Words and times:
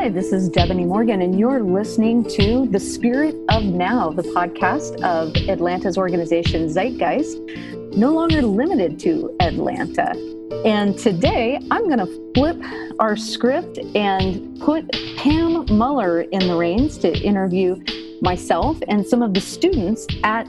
Hi, 0.00 0.08
this 0.08 0.32
is 0.32 0.48
Debony 0.48 0.86
Morgan, 0.86 1.20
and 1.20 1.38
you're 1.38 1.62
listening 1.62 2.24
to 2.30 2.66
The 2.66 2.80
Spirit 2.80 3.36
of 3.50 3.64
Now, 3.64 4.08
the 4.08 4.22
podcast 4.22 4.98
of 5.02 5.36
Atlanta's 5.46 5.98
organization 5.98 6.70
Zeitgeist, 6.70 7.36
no 7.98 8.10
longer 8.10 8.40
limited 8.40 8.98
to 9.00 9.36
Atlanta. 9.40 10.12
And 10.64 10.98
today 10.98 11.60
I'm 11.70 11.86
going 11.86 11.98
to 11.98 12.32
flip 12.34 12.56
our 12.98 13.14
script 13.14 13.76
and 13.94 14.58
put 14.58 14.90
Pam 15.18 15.66
Muller 15.70 16.22
in 16.22 16.48
the 16.48 16.56
reins 16.56 16.96
to 16.96 17.12
interview 17.18 17.76
myself 18.22 18.78
and 18.88 19.06
some 19.06 19.20
of 19.20 19.34
the 19.34 19.40
students 19.42 20.06
at 20.24 20.46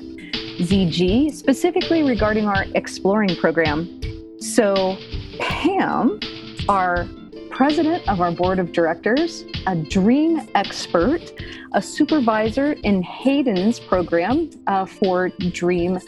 ZG, 0.60 1.34
specifically 1.34 2.04
regarding 2.04 2.48
our 2.48 2.68
exploring 2.74 3.36
program. 3.36 4.00
So, 4.40 4.98
Pam, 5.40 6.22
our 6.70 7.06
president 7.52 8.08
of 8.08 8.22
our 8.22 8.32
board 8.32 8.58
of 8.60 8.72
directors, 8.72 9.44
a 9.68 9.76
dream 9.76 10.48
expert, 10.56 11.34
a 11.74 11.82
supervisor 11.82 12.74
in 12.84 13.04
Haden's 13.04 13.80
program 13.80 14.50
uh, 14.68 14.86
for 14.86 15.30
dream 15.52 16.00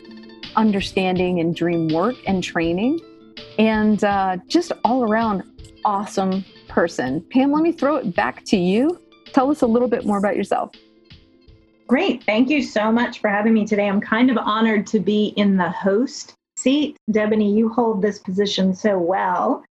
understanding 0.56 1.40
and 1.40 1.56
dream 1.56 1.90
work 1.90 2.16
and 2.26 2.44
training, 2.44 3.00
and 3.60 4.04
uh, 4.04 4.38
just 4.48 4.72
all 4.84 5.04
around 5.04 5.44
awesome 5.86 6.44
person. 6.68 7.22
Pam, 7.30 7.52
let 7.52 7.62
me 7.62 7.72
throw 7.72 7.98
it 7.98 8.16
back 8.16 8.44
to 8.46 8.58
you. 8.58 9.00
Tell 9.34 9.52
us 9.52 9.62
a 9.62 9.68
little 9.68 9.88
bit 9.88 10.05
more 10.05 10.18
about 10.18 10.36
yourself. 10.36 10.72
Great. 11.88 12.24
Thank 12.24 12.50
you 12.50 12.64
so 12.64 12.91
much 12.91 13.20
for 13.20 13.30
having 13.30 13.54
me 13.54 13.66
today. 13.66 13.88
I'm 13.88 14.02
kind 14.02 14.32
of 14.32 14.38
honored 14.38 14.88
to 14.88 15.00
be 15.00 15.34
in 15.36 15.58
the 15.58 15.70
host 15.70 16.34
seat. 16.58 16.96
Debony, 17.12 17.54
you 17.54 17.70
hold 17.70 18.02
this 18.02 18.20
position 18.20 18.74
so 18.74 18.98
well 18.98 19.64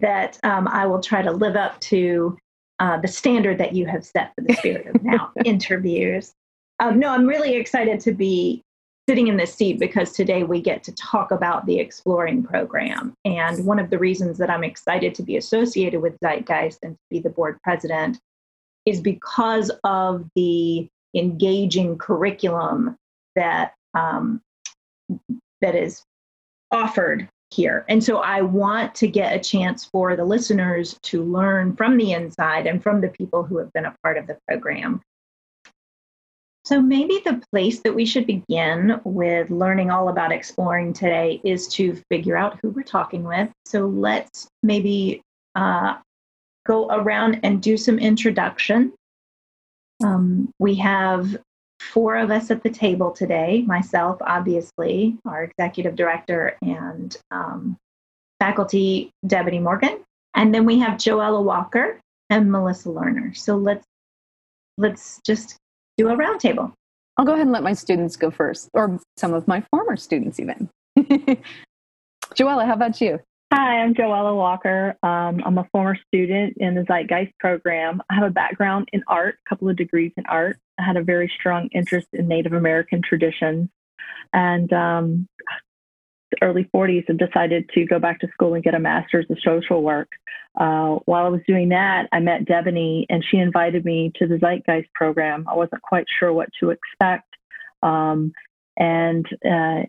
that 0.00 0.38
um, 0.44 0.68
I 0.68 0.86
will 0.86 1.00
try 1.00 1.22
to 1.22 1.30
live 1.30 1.56
up 1.56 1.80
to 1.80 2.36
uh, 2.78 3.00
the 3.00 3.08
standard 3.08 3.58
that 3.58 3.74
you 3.74 3.86
have 3.86 4.04
set 4.04 4.34
for 4.34 4.42
the 4.42 4.54
Spirit 4.54 4.94
of 4.94 5.02
Now 5.02 5.30
interviews. 5.44 6.34
Um, 6.80 6.98
no, 6.98 7.10
I'm 7.10 7.26
really 7.26 7.54
excited 7.54 8.00
to 8.00 8.12
be 8.12 8.62
sitting 9.08 9.28
in 9.28 9.36
this 9.36 9.54
seat 9.54 9.78
because 9.78 10.12
today 10.12 10.42
we 10.42 10.60
get 10.60 10.82
to 10.84 10.92
talk 10.94 11.30
about 11.30 11.64
the 11.64 11.78
Exploring 11.78 12.42
program. 12.42 13.14
And 13.24 13.64
one 13.64 13.78
of 13.78 13.88
the 13.88 13.98
reasons 13.98 14.36
that 14.38 14.50
I'm 14.50 14.64
excited 14.64 15.14
to 15.14 15.22
be 15.22 15.36
associated 15.36 16.02
with 16.02 16.18
Zeitgeist 16.20 16.78
and 16.82 16.94
to 16.94 17.00
be 17.08 17.20
the 17.20 17.30
board 17.30 17.58
president 17.62 18.18
is 18.84 19.00
because 19.00 19.70
of 19.84 20.28
the 20.34 20.88
engaging 21.14 21.96
curriculum 21.96 22.96
that 23.36 23.74
um, 23.94 24.42
that 25.60 25.74
is 25.74 26.02
offered 26.70 27.28
here. 27.50 27.84
And 27.88 28.02
so 28.02 28.18
I 28.18 28.42
want 28.42 28.94
to 28.96 29.06
get 29.06 29.34
a 29.34 29.38
chance 29.38 29.84
for 29.84 30.16
the 30.16 30.24
listeners 30.24 30.98
to 31.04 31.22
learn 31.22 31.76
from 31.76 31.96
the 31.96 32.12
inside 32.12 32.66
and 32.66 32.82
from 32.82 33.00
the 33.00 33.08
people 33.08 33.44
who 33.44 33.58
have 33.58 33.72
been 33.72 33.84
a 33.84 33.94
part 34.02 34.18
of 34.18 34.26
the 34.26 34.38
program. 34.48 35.00
So 36.64 36.80
maybe 36.82 37.20
the 37.24 37.40
place 37.52 37.80
that 37.82 37.94
we 37.94 38.04
should 38.04 38.26
begin 38.26 39.00
with 39.04 39.50
learning 39.50 39.92
all 39.92 40.08
about 40.08 40.32
exploring 40.32 40.92
today 40.92 41.40
is 41.44 41.68
to 41.68 41.94
figure 42.10 42.36
out 42.36 42.58
who 42.60 42.70
we're 42.70 42.82
talking 42.82 43.22
with. 43.22 43.48
So 43.66 43.86
let's 43.86 44.48
maybe 44.64 45.22
uh, 45.54 45.98
go 46.66 46.88
around 46.88 47.40
and 47.44 47.62
do 47.62 47.76
some 47.76 48.00
introduction. 48.00 48.92
Um, 50.02 50.50
we 50.58 50.74
have 50.74 51.36
four 51.92 52.16
of 52.16 52.30
us 52.30 52.50
at 52.50 52.62
the 52.62 52.70
table 52.70 53.10
today 53.10 53.64
myself, 53.66 54.18
obviously, 54.20 55.16
our 55.24 55.44
executive 55.44 55.96
director, 55.96 56.56
and 56.62 57.16
um, 57.30 57.76
faculty 58.40 59.10
Debbie 59.26 59.58
Morgan. 59.58 60.00
And 60.34 60.54
then 60.54 60.64
we 60.64 60.78
have 60.80 60.94
Joella 60.98 61.42
Walker 61.42 62.00
and 62.30 62.50
Melissa 62.50 62.88
Lerner. 62.90 63.36
So 63.36 63.56
let's 63.56 63.86
let's 64.78 65.20
just 65.24 65.56
do 65.96 66.08
a 66.08 66.16
roundtable. 66.16 66.72
I'll 67.16 67.24
go 67.24 67.32
ahead 67.32 67.46
and 67.46 67.52
let 67.52 67.62
my 67.62 67.72
students 67.72 68.16
go 68.16 68.30
first, 68.30 68.68
or 68.74 69.00
some 69.16 69.32
of 69.32 69.48
my 69.48 69.62
former 69.70 69.96
students 69.96 70.38
even. 70.38 70.68
Joella, 72.34 72.66
how 72.66 72.74
about 72.74 73.00
you? 73.00 73.18
Hi, 73.54 73.80
I'm 73.80 73.94
Joella 73.94 74.36
Walker. 74.36 74.96
Um, 75.02 75.40
I'm 75.46 75.56
a 75.56 75.68
former 75.72 75.96
student 76.08 76.54
in 76.58 76.74
the 76.74 76.82
Zeitgeist 76.82 77.32
program. 77.38 78.02
I 78.10 78.16
have 78.16 78.24
a 78.24 78.30
background 78.30 78.88
in 78.92 79.02
art, 79.06 79.36
a 79.46 79.48
couple 79.48 79.68
of 79.68 79.76
degrees 79.76 80.12
in 80.16 80.26
art. 80.26 80.58
Had 80.78 80.96
a 80.96 81.02
very 81.02 81.30
strong 81.38 81.68
interest 81.72 82.08
in 82.12 82.28
Native 82.28 82.52
American 82.52 83.02
traditions. 83.02 83.68
And 84.32 84.72
um, 84.72 85.28
early 86.42 86.68
40s, 86.74 87.04
I 87.08 87.12
decided 87.12 87.68
to 87.74 87.86
go 87.86 87.98
back 87.98 88.20
to 88.20 88.28
school 88.32 88.54
and 88.54 88.62
get 88.62 88.74
a 88.74 88.80
master's 88.80 89.26
of 89.30 89.38
social 89.44 89.82
work. 89.82 90.08
Uh, 90.58 90.96
while 91.04 91.26
I 91.26 91.28
was 91.28 91.42
doing 91.46 91.70
that, 91.70 92.08
I 92.12 92.20
met 92.20 92.46
Debony, 92.46 93.06
and 93.08 93.24
she 93.30 93.36
invited 93.38 93.84
me 93.84 94.12
to 94.16 94.26
the 94.26 94.36
Zeitgeist 94.38 94.88
program. 94.94 95.46
I 95.48 95.54
wasn't 95.54 95.82
quite 95.82 96.06
sure 96.18 96.32
what 96.32 96.48
to 96.60 96.70
expect. 96.70 97.28
Um, 97.82 98.32
and 98.76 99.26
uh, 99.44 99.82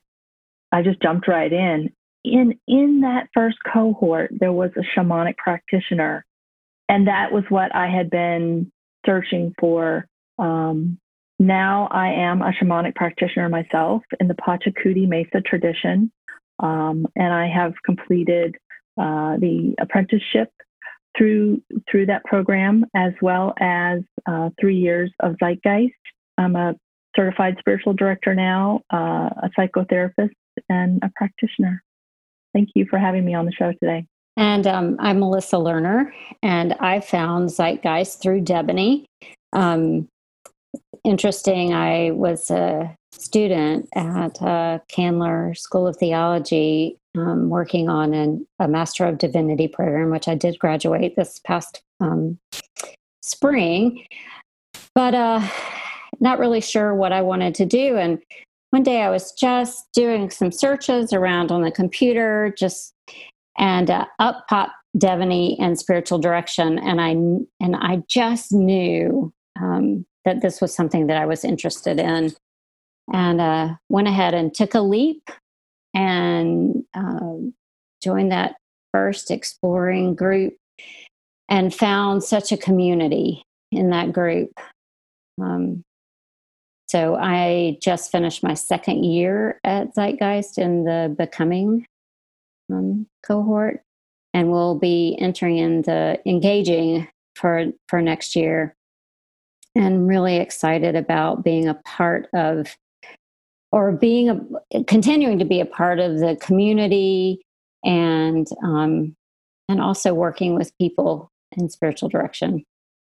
I 0.72 0.82
just 0.84 1.02
jumped 1.02 1.28
right 1.28 1.52
in 1.52 1.90
in 2.24 2.60
in 2.68 3.02
that 3.02 3.28
first 3.34 3.58
cohort 3.72 4.32
there 4.40 4.52
was 4.52 4.72
a 4.76 5.00
shamanic 5.00 5.38
practitioner 5.38 6.26
and 6.90 7.08
that 7.08 7.32
was 7.32 7.44
what 7.50 7.74
i 7.76 7.88
had 7.88 8.10
been 8.10 8.72
searching 9.06 9.54
for 9.60 10.08
um, 10.40 10.98
now 11.40 11.88
i 11.92 12.08
am 12.08 12.42
a 12.42 12.52
shamanic 12.52 12.96
practitioner 12.96 13.50
myself 13.50 14.02
in 14.20 14.28
the 14.28 14.36
pachakuti 14.36 15.08
mesa 15.08 15.42
tradition 15.46 16.12
um, 16.60 17.06
and 17.16 17.34
i 17.34 17.48
have 17.48 17.74
completed 17.86 18.56
uh, 19.00 19.38
the 19.38 19.76
apprenticeship 19.80 20.50
through 21.18 21.62
through 21.90 22.06
that 22.06 22.24
program 22.26 22.86
as 22.96 23.14
well 23.22 23.54
as 23.60 24.02
uh, 24.28 24.50
three 24.60 24.78
years 24.78 25.12
of 25.22 25.36
zeitgeist 25.42 25.92
i'm 26.38 26.56
a 26.56 26.74
certified 27.16 27.56
spiritual 27.60 27.94
director 27.94 28.36
now 28.36 28.82
uh, 28.94 29.30
a 29.44 29.50
psychotherapist 29.58 30.32
and 30.70 31.00
a 31.04 31.12
practitioner 31.16 31.82
Thank 32.58 32.70
you 32.74 32.88
for 32.90 32.98
having 32.98 33.24
me 33.24 33.36
on 33.36 33.46
the 33.46 33.52
show 33.52 33.72
today. 33.74 34.08
And 34.36 34.66
um, 34.66 34.98
I'm 35.00 35.20
Melissa 35.20 35.58
Lerner, 35.58 36.12
and 36.42 36.74
I 36.80 37.00
found 37.02 37.50
Zeitgeist 37.50 38.20
through 38.20 38.42
Debony. 38.42 39.06
Um, 39.54 40.08
interesting, 41.04 41.74
I 41.74 42.12
was 42.12 42.50
a 42.50 42.96
student 43.12 43.90
at 43.96 44.42
uh, 44.42 44.80
Candler 44.88 45.54
School 45.56 45.88
of 45.88 45.98
Theology 45.98 46.98
um, 47.18 47.50
working 47.50 47.90
on 47.90 48.14
an, 48.14 48.48
a 48.60 48.68
Master 48.68 49.06
of 49.06 49.18
Divinity 49.18 49.68
program, 49.68 50.12
which 50.12 50.28
I 50.28 50.36
did 50.36 50.60
graduate 50.60 51.16
this 51.16 51.40
past 51.46 51.82
um, 52.00 52.38
spring, 53.22 54.06
but 54.94 55.14
uh, 55.14 55.42
not 56.20 56.40
really 56.40 56.62
sure 56.62 56.94
what 56.94 57.12
I 57.12 57.22
wanted 57.22 57.56
to 57.56 57.66
do. 57.66 57.98
And 57.98 58.20
one 58.72 58.84
day 58.84 59.02
I 59.02 59.10
was 59.10 59.32
just 59.32 59.88
doing 59.94 60.30
some 60.30 60.52
searches 60.52 61.14
around 61.14 61.52
on 61.52 61.62
the 61.62 61.72
computer, 61.72 62.54
just 62.58 62.94
and 63.58 63.90
uh, 63.90 64.06
up 64.20 64.48
popped 64.48 64.74
Debony 64.98 65.56
and 65.60 65.78
spiritual 65.78 66.20
direction, 66.20 66.80
and 66.80 67.00
I 67.02 67.10
and 67.12 67.76
I 67.76 68.04
just 68.08 68.52
knew 68.52 69.32
um, 69.60 70.06
that 70.28 70.42
this 70.42 70.60
was 70.60 70.76
something 70.76 71.08
that 71.08 71.16
I 71.16 71.26
was 71.26 71.46
interested 71.46 72.00
in, 72.00 72.34
and 73.14 73.40
uh, 73.40 73.76
went 73.88 74.10
ahead 74.10 74.34
and 74.34 74.54
took 74.54 74.76
a 74.76 74.82
leap 74.82 75.24
and 75.94 76.84
um, 76.94 77.54
joined 78.04 78.34
that 78.34 78.58
first 78.94 79.32
exploring 79.32 80.16
group, 80.16 80.56
and 81.48 81.74
found 81.74 82.24
such 82.24 82.52
a 82.52 82.58
community 82.58 83.42
in 83.72 83.90
that 83.92 84.12
group. 84.12 84.52
Um, 85.42 85.84
so 86.90 87.16
I 87.16 87.78
just 87.82 88.12
finished 88.12 88.44
my 88.44 88.54
second 88.54 89.06
year 89.06 89.60
at 89.64 89.96
Zeitgeist 89.96 90.58
in 90.58 90.84
the 90.84 91.16
Becoming 91.18 91.86
um, 92.70 93.08
cohort, 93.26 93.82
and 94.34 94.52
we'll 94.52 94.76
be 94.76 95.18
entering 95.22 95.58
into 95.58 96.20
engaging 96.26 97.08
for 97.36 97.68
for 97.88 98.02
next 98.02 98.36
year. 98.36 98.74
And 99.78 100.08
really 100.08 100.38
excited 100.38 100.96
about 100.96 101.44
being 101.44 101.68
a 101.68 101.76
part 101.76 102.28
of, 102.34 102.76
or 103.72 103.92
being 103.92 104.30
a 104.74 104.84
continuing 104.86 105.38
to 105.38 105.46
be 105.46 105.60
a 105.60 105.66
part 105.66 106.00
of 106.00 106.20
the 106.20 106.36
community, 106.42 107.42
and 107.84 108.48
um, 108.64 109.16
and 109.70 109.80
also 109.80 110.14
working 110.14 110.56
with 110.56 110.76
people 110.80 111.30
in 111.56 111.70
spiritual 111.70 112.10
direction. 112.10 112.64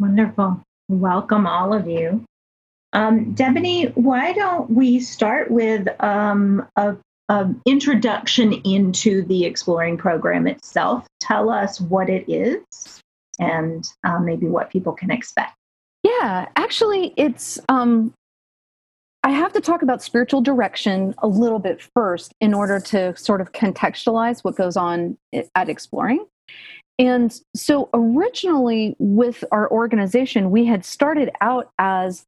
Wonderful. 0.00 0.62
Welcome 0.88 1.46
all 1.46 1.74
of 1.74 1.86
you. 1.86 2.24
Um, 2.94 3.34
Debony, 3.34 3.94
why 3.96 4.32
don't 4.32 4.70
we 4.70 5.00
start 5.00 5.50
with 5.50 5.88
um, 6.02 6.66
a, 6.76 6.96
introduction 7.66 8.52
into 8.64 9.22
the 9.24 9.44
exploring 9.44 9.98
program 9.98 10.46
itself? 10.46 11.06
Tell 11.20 11.50
us 11.50 11.80
what 11.80 12.08
it 12.08 12.24
is 12.30 13.00
and 13.40 13.84
uh, 14.04 14.20
maybe 14.20 14.46
what 14.46 14.70
people 14.70 14.92
can 14.92 15.10
expect. 15.10 15.54
Yeah, 16.04 16.46
actually, 16.56 17.12
it's. 17.16 17.58
Um, 17.68 18.12
I 19.24 19.30
have 19.30 19.54
to 19.54 19.60
talk 19.62 19.80
about 19.80 20.02
spiritual 20.02 20.42
direction 20.42 21.14
a 21.18 21.26
little 21.26 21.58
bit 21.58 21.80
first 21.94 22.34
in 22.42 22.52
order 22.52 22.78
to 22.78 23.16
sort 23.16 23.40
of 23.40 23.52
contextualize 23.52 24.44
what 24.44 24.54
goes 24.54 24.76
on 24.76 25.16
at 25.54 25.70
exploring. 25.70 26.26
And 26.98 27.34
so 27.56 27.88
originally 27.94 28.94
with 28.98 29.42
our 29.50 29.70
organization, 29.70 30.50
we 30.50 30.66
had 30.66 30.84
started 30.84 31.30
out 31.40 31.70
as 31.78 32.26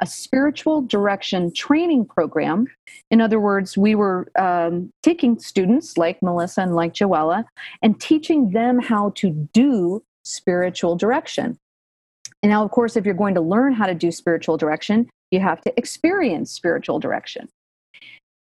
a 0.00 0.06
spiritual 0.06 0.80
direction 0.80 1.52
training 1.52 2.06
program. 2.06 2.66
In 3.10 3.20
other 3.20 3.40
words, 3.40 3.76
we 3.76 3.94
were 3.94 4.28
um, 4.38 4.90
taking 5.02 5.38
students 5.38 5.98
like 5.98 6.22
Melissa 6.22 6.62
and 6.62 6.74
like 6.74 6.94
Joella 6.94 7.44
and 7.82 8.00
teaching 8.00 8.52
them 8.52 8.78
how 8.78 9.12
to 9.16 9.30
do 9.52 10.02
spiritual 10.24 10.96
direction. 10.96 11.58
And 12.42 12.50
now, 12.50 12.64
of 12.64 12.70
course, 12.70 12.96
if 12.96 13.04
you're 13.04 13.14
going 13.14 13.34
to 13.34 13.40
learn 13.40 13.72
how 13.72 13.86
to 13.86 13.94
do 13.94 14.10
spiritual 14.10 14.56
direction, 14.56 15.08
you 15.30 15.40
have 15.40 15.60
to 15.62 15.72
experience 15.76 16.52
spiritual 16.52 16.98
direction. 16.98 17.48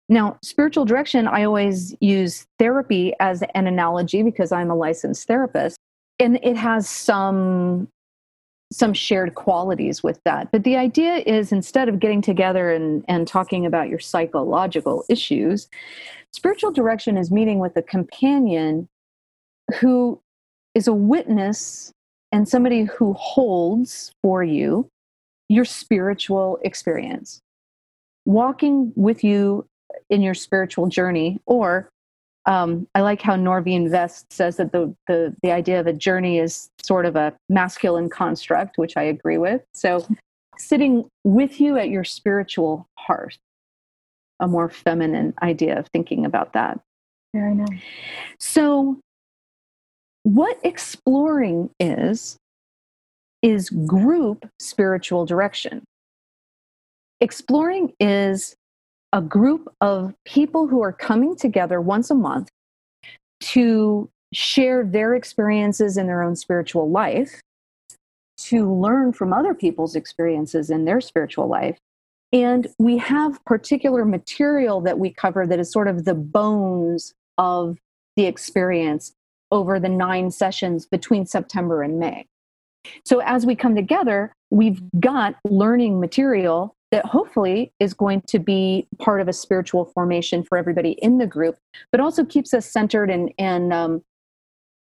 Now, 0.09 0.37
spiritual 0.41 0.85
direction, 0.85 1.27
I 1.27 1.43
always 1.43 1.95
use 1.99 2.45
therapy 2.59 3.13
as 3.19 3.43
an 3.55 3.67
analogy 3.67 4.23
because 4.23 4.51
I'm 4.51 4.71
a 4.71 4.75
licensed 4.75 5.27
therapist. 5.27 5.77
And 6.19 6.39
it 6.43 6.55
has 6.55 6.87
some 6.87 7.89
some 8.71 8.93
shared 8.93 9.33
qualities 9.33 10.03
with 10.03 10.19
that. 10.25 10.51
But 10.51 10.65
the 10.65 10.75
idea 10.75 11.23
is 11.25 11.53
instead 11.53 11.87
of 11.87 12.01
getting 12.01 12.21
together 12.21 12.69
and, 12.69 13.03
and 13.07 13.25
talking 13.25 13.65
about 13.65 13.87
your 13.87 13.99
psychological 13.99 15.05
issues, 15.07 15.69
spiritual 16.33 16.71
direction 16.71 17.15
is 17.17 17.31
meeting 17.31 17.59
with 17.59 17.77
a 17.77 17.81
companion 17.81 18.89
who 19.79 20.19
is 20.75 20.87
a 20.87 20.93
witness 20.93 21.93
and 22.31 22.47
somebody 22.47 22.83
who 22.83 23.13
holds 23.13 24.11
for 24.21 24.43
you 24.43 24.89
your 25.49 25.65
spiritual 25.65 26.59
experience, 26.63 27.41
walking 28.25 28.91
with 28.95 29.23
you 29.23 29.65
in 30.09 30.21
your 30.21 30.33
spiritual 30.33 30.87
journey. 30.87 31.39
Or 31.45 31.89
um, 32.45 32.87
I 32.95 33.01
like 33.01 33.21
how 33.21 33.35
Norvene 33.35 33.89
Vest 33.89 34.31
says 34.31 34.57
that 34.57 34.71
the, 34.71 34.93
the, 35.07 35.35
the 35.41 35.51
idea 35.51 35.79
of 35.79 35.87
a 35.87 35.93
journey 35.93 36.39
is 36.39 36.69
sort 36.81 37.05
of 37.05 37.15
a 37.15 37.33
masculine 37.49 38.09
construct, 38.09 38.77
which 38.77 38.97
I 38.97 39.03
agree 39.03 39.37
with. 39.37 39.61
So 39.73 40.05
sitting 40.57 41.09
with 41.23 41.59
you 41.61 41.77
at 41.77 41.89
your 41.89 42.03
spiritual 42.03 42.87
hearth, 42.95 43.37
a 44.39 44.47
more 44.47 44.69
feminine 44.69 45.33
idea 45.41 45.79
of 45.79 45.87
thinking 45.87 46.25
about 46.25 46.53
that. 46.53 46.79
Very 47.33 47.55
nice. 47.55 47.79
So 48.39 48.99
what 50.27 50.59
exploring 50.61 51.69
is, 51.79 52.35
is 53.41 53.69
group 53.69 54.45
spiritual 54.59 55.25
direction. 55.25 55.85
Exploring 57.21 57.93
is 58.01 58.57
a 59.13 59.21
group 59.21 59.73
of 59.79 60.13
people 60.25 60.67
who 60.67 60.81
are 60.83 60.91
coming 60.91 61.37
together 61.37 61.79
once 61.79 62.11
a 62.11 62.15
month 62.15 62.49
to 63.39 64.09
share 64.33 64.83
their 64.83 65.15
experiences 65.15 65.95
in 65.95 66.07
their 66.07 66.21
own 66.21 66.35
spiritual 66.35 66.91
life, 66.91 67.39
to 68.37 68.69
learn 68.69 69.13
from 69.13 69.31
other 69.31 69.53
people's 69.53 69.95
experiences 69.95 70.69
in 70.69 70.83
their 70.83 70.99
spiritual 70.99 71.47
life. 71.47 71.77
And 72.33 72.67
we 72.77 72.97
have 72.97 73.43
particular 73.45 74.03
material 74.03 74.81
that 74.81 74.99
we 74.99 75.09
cover 75.09 75.47
that 75.47 75.57
is 75.57 75.71
sort 75.71 75.87
of 75.87 76.03
the 76.03 76.15
bones 76.15 77.13
of 77.37 77.77
the 78.17 78.25
experience 78.25 79.13
over 79.51 79.79
the 79.79 79.89
nine 79.89 80.31
sessions 80.31 80.85
between 80.85 81.25
September 81.25 81.81
and 81.81 81.99
May. 81.99 82.25
So 83.05 83.19
as 83.19 83.45
we 83.45 83.55
come 83.55 83.75
together, 83.75 84.33
we've 84.49 84.81
got 84.99 85.35
learning 85.43 85.99
material 85.99 86.75
that 86.91 87.05
hopefully 87.05 87.73
is 87.79 87.93
going 87.93 88.21
to 88.27 88.39
be 88.39 88.87
part 88.97 89.19
of 89.19 89.27
a 89.27 89.33
spiritual 89.33 89.85
formation 89.85 90.43
for 90.43 90.57
everybody 90.57 90.91
in 90.91 91.17
the 91.17 91.27
group, 91.27 91.57
but 91.91 91.99
also 91.99 92.23
keeps 92.23 92.53
us 92.53 92.65
centered 92.65 93.09
and 93.09 93.33
and 93.37 93.73
um, 93.73 94.01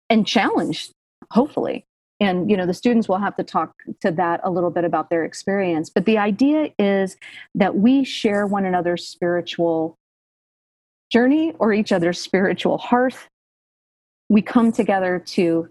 and 0.10 0.28
challenged, 0.28 0.92
hopefully. 1.32 1.86
And 2.20 2.50
you 2.50 2.58
know, 2.58 2.66
the 2.66 2.74
students 2.74 3.08
will 3.08 3.18
have 3.18 3.36
to 3.38 3.44
talk 3.44 3.74
to 4.02 4.12
that 4.12 4.42
a 4.44 4.52
little 4.52 4.70
bit 4.70 4.84
about 4.84 5.10
their 5.10 5.24
experience. 5.24 5.90
But 5.90 6.06
the 6.06 6.18
idea 6.18 6.72
is 6.78 7.16
that 7.56 7.76
we 7.76 8.04
share 8.04 8.48
one 8.48 8.66
another's 8.66 9.08
spiritual 9.08 9.98
journey 11.10 11.54
or 11.60 11.74
each 11.74 11.92
other's 11.92 12.20
spiritual 12.20 12.78
hearth 12.78 13.30
we 14.34 14.42
come 14.42 14.72
together 14.72 15.20
to 15.20 15.70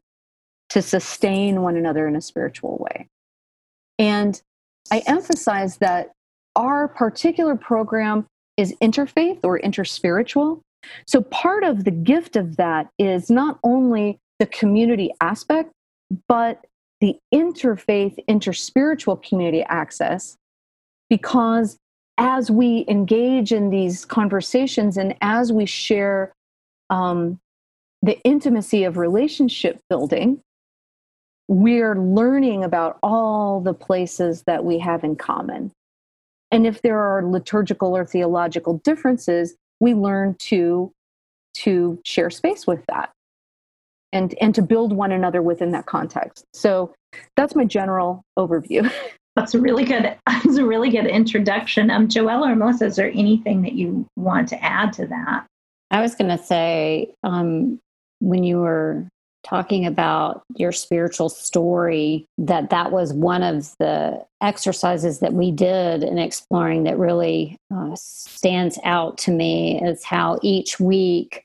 to 0.71 0.81
sustain 0.81 1.63
one 1.63 1.77
another 1.77 2.07
in 2.07 2.15
a 2.15 2.21
spiritual 2.21 2.79
way. 2.79 3.09
And 3.99 4.41
i 4.93 5.03
emphasize 5.07 5.79
that 5.79 6.13
our 6.55 6.87
particular 6.87 7.57
program 7.57 8.25
is 8.57 8.75
interfaith 8.81 9.41
or 9.43 9.59
interspiritual. 9.59 10.61
So 11.07 11.23
part 11.23 11.65
of 11.65 11.85
the 11.85 11.91
gift 11.91 12.37
of 12.37 12.57
that 12.57 12.89
is 12.99 13.31
not 13.31 13.59
only 13.65 14.21
the 14.39 14.47
community 14.47 15.11
aspect 15.21 15.73
but 16.29 16.65
the 17.01 17.17
interfaith 17.35 18.17
interspiritual 18.29 19.21
community 19.25 19.65
access 19.69 20.37
because 21.11 21.77
as 22.17 22.49
we 22.51 22.85
engage 22.89 23.51
in 23.51 23.71
these 23.71 24.05
conversations 24.05 24.97
and 24.97 25.17
as 25.21 25.53
we 25.53 25.67
share 25.67 26.33
um, 26.91 27.41
the 28.03 28.21
intimacy 28.23 28.85
of 28.85 28.97
relationship 28.97 29.81
building, 29.89 30.41
we're 31.49 31.97
learning 31.97 32.65
about 32.65 32.99
all 33.03 33.61
the 33.61 33.75
places 33.75 34.43
that 34.47 34.65
we 34.65 34.79
have 34.79 35.05
in 35.05 35.17
common. 35.17 35.73
And 36.51 36.67
if 36.67 36.83
there 36.83 36.99
are 36.99 37.25
liturgical 37.25 37.97
or 37.97 38.05
theological 38.05 38.79
differences, 38.85 39.55
we 39.81 39.95
learn 39.95 40.35
to, 40.41 40.93
to 41.55 41.99
share 42.05 42.31
space 42.31 42.67
with 42.67 42.85
that 42.89 43.11
and, 44.13 44.35
and 44.41 44.55
to 44.55 44.63
build 44.63 44.93
one 44.93 45.13
another 45.13 45.43
within 45.43 45.73
that 45.73 45.87
context. 45.87 46.45
So 46.53 46.95
that's 47.37 47.55
my 47.55 47.65
general 47.65 48.25
overview. 48.39 48.91
That's 49.35 49.55
a 49.55 49.59
really 49.59 49.85
good. 49.85 50.15
That's 50.27 50.59
a 50.59 50.65
really 50.67 50.91
good 50.91 51.07
introduction. 51.07 51.91
Um, 51.91 52.07
Joella 52.07 52.53
or 52.53 52.55
Melissa, 52.55 52.85
is 52.85 52.97
there 52.97 53.09
anything 53.09 53.63
that 53.63 53.73
you 53.73 54.07
want 54.15 54.47
to 54.51 54.63
add 54.63 54.93
to 54.95 55.07
that? 55.07 55.47
I 55.91 56.03
was 56.03 56.15
going 56.15 56.37
to 56.37 56.43
say, 56.43 57.15
um, 57.23 57.81
when 58.23 58.45
you 58.45 58.59
were 58.59 59.07
talking 59.45 59.85
about 59.85 60.45
your 60.55 60.71
spiritual 60.71 61.29
story 61.29 62.25
that 62.39 62.71
that 62.71 62.93
was 62.93 63.13
one 63.13 63.43
of 63.43 63.75
the 63.79 64.25
exercises 64.41 65.19
that 65.19 65.33
we 65.33 65.51
did 65.51 66.05
in 66.05 66.17
exploring 66.17 66.85
that 66.85 66.97
really 66.97 67.57
uh, 67.75 67.91
stands 67.97 68.79
out 68.85 69.19
to 69.19 69.33
me 69.33 69.83
is 69.83 70.05
how 70.05 70.39
each 70.43 70.79
week 70.79 71.45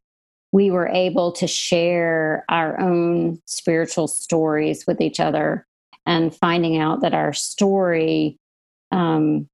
we 0.51 0.69
were 0.69 0.87
able 0.87 1.31
to 1.31 1.47
share 1.47 2.45
our 2.49 2.79
own 2.79 3.41
spiritual 3.45 4.07
stories 4.07 4.85
with 4.85 5.01
each 5.01 5.19
other 5.19 5.65
and 6.05 6.35
finding 6.35 6.77
out 6.77 7.01
that 7.01 7.13
our 7.13 7.33
story 7.33 8.37
um, 8.91 9.47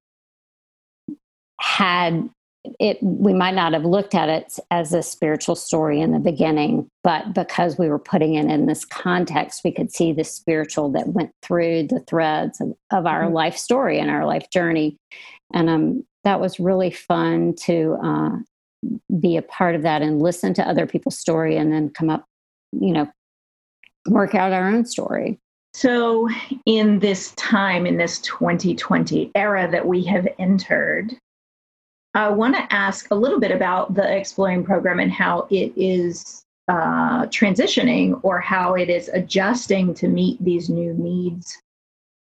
had 1.58 2.28
it 2.80 2.98
we 3.02 3.32
might 3.32 3.54
not 3.54 3.72
have 3.72 3.84
looked 3.84 4.14
at 4.14 4.28
it 4.28 4.58
as 4.70 4.92
a 4.92 5.02
spiritual 5.02 5.54
story 5.54 6.00
in 6.00 6.12
the 6.12 6.18
beginning 6.18 6.88
but 7.02 7.34
because 7.34 7.78
we 7.78 7.88
were 7.88 7.98
putting 7.98 8.34
it 8.34 8.46
in 8.46 8.66
this 8.66 8.84
context 8.84 9.60
we 9.64 9.72
could 9.72 9.92
see 9.92 10.12
the 10.12 10.24
spiritual 10.24 10.90
that 10.90 11.08
went 11.08 11.30
through 11.42 11.86
the 11.86 12.00
threads 12.08 12.60
of, 12.60 12.72
of 12.90 13.06
our 13.06 13.24
mm-hmm. 13.24 13.34
life 13.34 13.56
story 13.56 13.98
and 13.98 14.10
our 14.10 14.24
life 14.24 14.48
journey 14.50 14.96
and 15.52 15.68
um, 15.68 16.04
that 16.24 16.40
was 16.40 16.58
really 16.58 16.90
fun 16.90 17.54
to 17.54 17.98
uh, 18.02 18.30
be 19.20 19.36
a 19.36 19.42
part 19.42 19.74
of 19.74 19.82
that 19.82 20.02
and 20.02 20.22
listen 20.22 20.54
to 20.54 20.66
other 20.66 20.86
people's 20.86 21.18
story 21.18 21.56
and 21.56 21.72
then 21.72 21.90
come 21.90 22.08
up 22.08 22.24
you 22.72 22.92
know 22.92 23.06
work 24.08 24.34
out 24.34 24.52
our 24.52 24.68
own 24.68 24.84
story 24.86 25.38
so 25.74 26.28
in 26.66 27.00
this 27.00 27.32
time 27.32 27.84
in 27.84 27.96
this 27.96 28.20
2020 28.20 29.30
era 29.34 29.68
that 29.70 29.86
we 29.86 30.04
have 30.04 30.26
entered 30.38 31.14
I 32.14 32.28
want 32.28 32.54
to 32.54 32.72
ask 32.72 33.10
a 33.10 33.14
little 33.14 33.40
bit 33.40 33.50
about 33.50 33.94
the 33.94 34.16
Exploring 34.16 34.64
program 34.64 35.00
and 35.00 35.10
how 35.10 35.48
it 35.50 35.72
is 35.76 36.44
uh, 36.68 37.26
transitioning 37.26 38.18
or 38.22 38.40
how 38.40 38.74
it 38.74 38.88
is 38.88 39.08
adjusting 39.12 39.94
to 39.94 40.08
meet 40.08 40.42
these 40.42 40.70
new 40.70 40.94
needs 40.94 41.60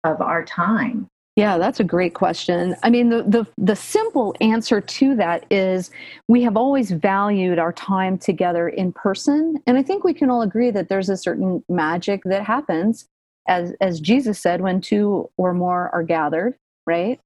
of 0.04 0.20
our 0.20 0.44
time. 0.44 1.06
Yeah, 1.37 1.56
that's 1.56 1.80
a 1.80 1.84
great 1.84 2.12
question. 2.12 2.76
I 2.82 2.90
mean, 2.90 3.08
the, 3.08 3.22
the, 3.22 3.46
the 3.56 3.76
simple 3.76 4.34
answer 4.40 4.82
to 4.82 5.14
that 5.16 5.46
is 5.50 5.90
we 6.28 6.42
have 6.42 6.58
always 6.58 6.90
valued 6.90 7.58
our 7.58 7.72
time 7.72 8.18
together 8.18 8.68
in 8.68 8.92
person. 8.92 9.56
And 9.66 9.78
I 9.78 9.82
think 9.82 10.04
we 10.04 10.12
can 10.12 10.28
all 10.28 10.42
agree 10.42 10.70
that 10.70 10.88
there's 10.88 11.08
a 11.08 11.16
certain 11.16 11.64
magic 11.70 12.22
that 12.25 12.44
happens, 12.44 13.06
as, 13.49 13.72
as 13.80 14.00
Jesus 14.00 14.40
said, 14.40 14.61
when 14.61 14.82
two 14.82 15.30
or 15.38 15.54
more 15.54 15.88
are 15.94 16.02
gathered, 16.02 16.54
right? 16.87 17.18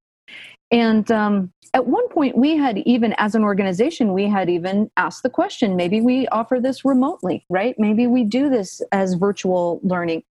And 0.71 1.09
um, 1.11 1.51
at 1.73 1.87
one 1.87 2.07
point, 2.09 2.37
we 2.37 2.57
had 2.57 2.79
even, 2.79 3.13
as 3.17 3.35
an 3.35 3.43
organization, 3.43 4.13
we 4.13 4.27
had 4.27 4.49
even 4.49 4.89
asked 4.97 5.23
the 5.23 5.29
question 5.29 5.75
maybe 5.75 6.01
we 6.01 6.27
offer 6.27 6.59
this 6.59 6.83
remotely, 6.83 7.45
right? 7.49 7.75
Maybe 7.77 8.07
we 8.07 8.23
do 8.23 8.49
this 8.49 8.81
as 8.91 9.13
virtual 9.13 9.79
learning. 9.83 10.23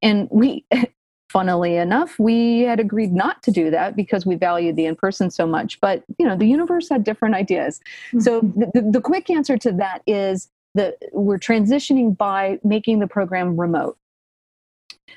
And 0.00 0.28
we, 0.30 0.64
funnily 1.28 1.76
enough, 1.76 2.18
we 2.18 2.60
had 2.60 2.78
agreed 2.78 3.12
not 3.12 3.42
to 3.42 3.50
do 3.50 3.70
that 3.70 3.96
because 3.96 4.26
we 4.26 4.34
valued 4.34 4.76
the 4.76 4.86
in 4.86 4.96
person 4.96 5.30
so 5.30 5.46
much. 5.46 5.80
But, 5.80 6.04
you 6.18 6.26
know, 6.26 6.36
the 6.36 6.46
universe 6.46 6.88
had 6.88 7.04
different 7.04 7.34
ideas. 7.34 7.80
Mm-hmm. 8.08 8.20
So 8.20 8.40
the, 8.40 8.90
the 8.92 9.00
quick 9.00 9.30
answer 9.30 9.56
to 9.58 9.72
that 9.72 10.02
is 10.06 10.50
that 10.74 10.96
we're 11.12 11.38
transitioning 11.38 12.16
by 12.16 12.58
making 12.64 12.98
the 13.00 13.06
program 13.06 13.58
remote. 13.58 13.96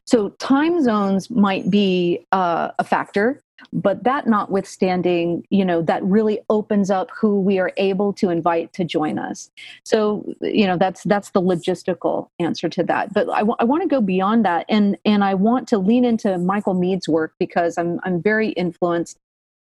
So 0.06 0.30
time 0.30 0.84
zones 0.84 1.30
might 1.30 1.70
be 1.70 2.26
uh, 2.32 2.72
a 2.78 2.84
factor, 2.84 3.42
but 3.72 4.04
that 4.04 4.28
notwithstanding, 4.28 5.46
you 5.50 5.64
know, 5.64 5.82
that 5.82 6.04
really 6.04 6.40
opens 6.50 6.92
up 6.92 7.10
who 7.12 7.40
we 7.40 7.60
are 7.60 7.72
able 7.78 8.14
to 8.14 8.30
invite 8.30 8.74
to 8.74 8.84
join 8.84 9.18
us. 9.18 9.50
So, 9.84 10.26
you 10.42 10.68
know, 10.68 10.78
that's 10.78 11.04
that's 11.04 11.32
the 11.32 11.42
logistical 11.42 12.30
answer 12.40 12.70
to 12.70 12.84
that. 12.84 13.14
But 13.14 13.30
I, 13.30 13.40
w- 13.40 13.56
I 13.60 13.64
want 13.64 13.84
to 13.84 13.88
go 13.88 14.02
beyond 14.02 14.46
that, 14.46 14.66
and 14.70 14.98
and 15.06 15.24
I 15.24 15.34
want 15.34 15.68
to 15.70 15.78
lean 15.78 16.06
into 16.06 16.38
Michael 16.38 16.74
Meade's 16.74 17.08
work 17.08 17.34
because 17.40 17.78
I'm 17.78 18.00
I'm 18.04 18.22
very 18.22 18.50
influenced. 18.50 19.18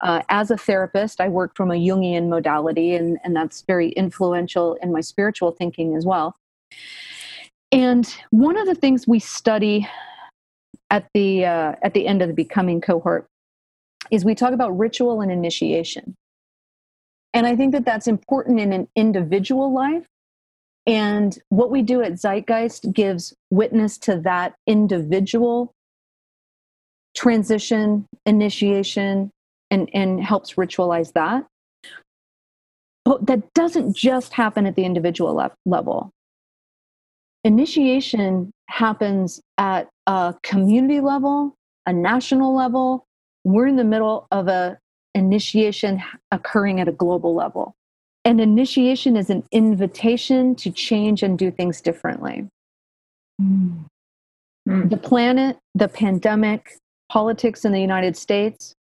Uh, 0.01 0.23
as 0.29 0.53
a 0.53 0.57
therapist, 0.57 1.21
I 1.21 1.29
work 1.29 1.57
from 1.57 1.73
a 1.73 1.75
Jungian 1.75 2.29
modality, 2.29 2.95
and, 2.95 3.19
and 3.25 3.35
that's 3.35 3.63
very 3.63 3.89
influential 3.91 4.75
in 4.81 4.93
my 4.93 5.01
spiritual 5.01 5.51
thinking 5.51 5.97
as 5.97 6.07
well. 6.07 6.37
And 7.73 8.07
one 8.31 8.57
of 8.57 8.67
the 8.67 8.77
things 8.77 9.09
we 9.09 9.19
study 9.19 9.89
at 10.91 11.09
the 11.15 11.45
uh, 11.45 11.75
at 11.83 11.95
the 11.95 12.07
end 12.07 12.23
of 12.23 12.29
the 12.29 12.35
becoming 12.35 12.81
cohort 12.81 13.29
is 14.11 14.25
we 14.25 14.35
talk 14.35 14.53
about 14.53 14.77
ritual 14.79 15.21
and 15.21 15.31
initiation. 15.31 16.15
And 17.35 17.47
i 17.47 17.55
think 17.55 17.73
that 17.73 17.85
that's 17.85 18.07
important 18.07 18.59
in 18.59 18.73
an 18.73 18.89
individual 18.97 19.73
life. 19.73 20.07
And 20.87 21.39
what 21.51 21.71
we 21.71 21.83
do 21.83 22.03
at 22.03 22.13
zeitgeist 22.19 22.93
gives 22.93 23.35
witness 23.51 23.99
to 23.99 24.21
that 24.21 24.55
individual 24.67 25.73
transition 27.15 28.07
initiation 28.27 29.31
and 29.71 29.91
and 29.93 30.23
helps 30.23 30.55
ritualize 30.55 31.13
that. 31.13 31.45
But 33.05 33.27
that 33.27 33.53
doesn't 33.55 33.97
just 33.97 34.33
happen 34.33 34.67
at 34.67 34.77
the 34.77 34.85
individual 34.85 35.35
le- 35.35 35.55
level. 35.67 36.11
Initiation 37.45 38.51
happens 38.69 39.41
at 39.57 39.89
a 40.07 40.35
community 40.43 41.01
level, 41.01 41.55
a 41.87 41.93
national 41.93 42.55
level. 42.55 43.05
We're 43.45 43.67
in 43.67 43.77
the 43.77 43.85
middle 43.85 44.27
of 44.31 44.49
a 44.49 44.79
initiation 45.15 46.03
occurring 46.31 46.81
at 46.81 46.89
a 46.89 46.93
global 46.93 47.35
level. 47.35 47.75
And 48.25 48.41
initiation 48.41 49.17
is 49.17 49.31
an 49.31 49.45
invitation 49.53 50.55
to 50.57 50.71
change 50.71 51.23
and 51.23 51.39
do 51.39 51.51
things 51.51 51.81
differently. 51.81 52.47
Mm. 53.41 53.85
Mm. 54.69 54.91
The 54.91 54.97
planet, 54.97 55.59
the 55.75 55.89
pandemic, 55.89 56.77
politics 57.11 57.65
in 57.65 57.73
the 57.73 57.81
United 57.81 58.17
States 58.17 58.75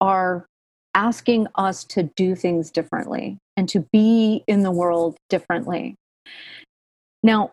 are 0.00 0.46
asking 0.94 1.46
us 1.54 1.84
to 1.84 2.02
do 2.16 2.34
things 2.34 2.70
differently 2.70 3.38
and 3.56 3.68
to 3.68 3.86
be 3.92 4.44
in 4.46 4.62
the 4.62 4.70
world 4.70 5.16
differently. 5.30 5.94
Now, 7.22 7.52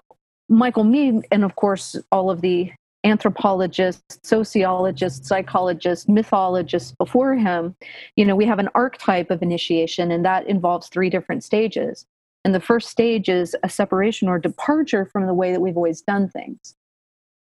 Michael 0.50 0.84
Meade, 0.84 1.26
and 1.32 1.44
of 1.44 1.56
course, 1.56 1.96
all 2.12 2.30
of 2.30 2.42
the 2.42 2.72
anthropologists, 3.04 4.20
sociologists, 4.24 5.28
psychologists, 5.28 6.08
mythologists 6.08 6.94
before 6.94 7.36
him, 7.36 7.76
you 8.16 8.26
know, 8.26 8.36
we 8.36 8.46
have 8.46 8.60
an 8.60 8.70
archetype 8.76 9.30
of 9.32 9.42
initiation, 9.42 10.12
and 10.12 10.26
that 10.26 10.48
involves 10.48 10.88
three 10.88 11.10
different 11.10 11.44
stages. 11.44 12.06
And 12.46 12.54
the 12.54 12.60
first 12.60 12.90
stage 12.90 13.30
is 13.30 13.56
a 13.64 13.70
separation 13.70 14.28
or 14.28 14.40
departure 14.40 15.06
from 15.06 15.28
the 15.28 15.34
way 15.34 15.52
that 15.52 15.62
we've 15.62 15.78
always 15.78 16.02
done 16.02 16.30
things. 16.30 16.76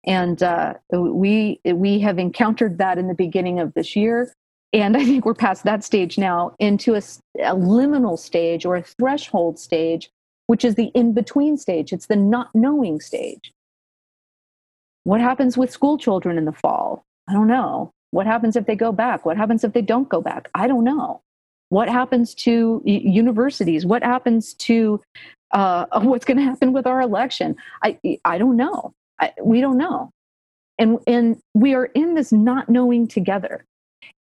And 0.06 0.42
uh, 0.42 0.74
we 0.92 1.60
we 1.64 2.00
have 2.00 2.18
encountered 2.18 2.80
that 2.80 2.98
in 2.98 3.08
the 3.08 3.14
beginning 3.14 3.60
of 3.60 3.74
this 3.74 3.96
year, 3.96 4.34
and 4.74 4.98
I 4.98 5.06
think 5.06 5.26
we're 5.26 5.36
past 5.36 5.64
that 5.64 5.84
stage 5.84 6.18
now 6.18 6.56
into 6.60 6.96
a, 6.96 7.04
a 7.40 7.56
liminal 7.56 8.18
stage 8.18 8.66
or 8.66 8.76
a 8.76 8.82
threshold 8.82 9.60
stage 9.60 10.10
which 10.52 10.66
is 10.66 10.76
the 10.76 10.88
in 10.88 11.14
between 11.14 11.56
stage. 11.56 11.94
It's 11.94 12.08
the 12.08 12.18
not 12.18 12.50
knowing 12.54 13.00
stage. 13.00 13.54
What 15.04 15.22
happens 15.22 15.58
with 15.58 15.72
school 15.72 15.98
children 15.98 16.38
in 16.38 16.46
the 16.46 16.52
fall? 16.52 17.06
I 17.28 17.34
don't 17.34 17.48
know. 17.48 17.92
What 18.12 18.28
happens 18.28 18.56
if 18.56 18.66
they 18.66 18.76
go 18.76 18.92
back? 18.92 19.26
What 19.26 19.38
happens 19.38 19.64
if 19.64 19.74
they 19.74 19.82
don't 19.82 20.10
go 20.10 20.22
back? 20.22 20.50
I 20.54 20.68
don't 20.68 20.84
know. 20.84 21.22
What 21.70 21.88
happens 21.88 22.36
to 22.36 22.82
universities? 22.86 23.86
What 23.86 24.04
happens 24.04 24.54
to 24.56 25.02
uh, 25.52 25.86
what's 26.02 26.26
going 26.26 26.38
to 26.38 26.44
happen 26.44 26.74
with 26.74 26.86
our 26.86 27.02
election? 27.02 27.56
I 27.84 27.98
I 28.26 28.38
don't 28.38 28.58
know. 28.58 28.94
I, 29.20 29.32
we 29.42 29.62
don't 29.62 29.78
know, 29.78 30.12
and 30.78 31.00
and 31.08 31.42
we 31.54 31.74
are 31.74 31.86
in 31.86 32.16
this 32.16 32.32
not 32.32 32.70
knowing 32.70 33.08
together. 33.08 33.66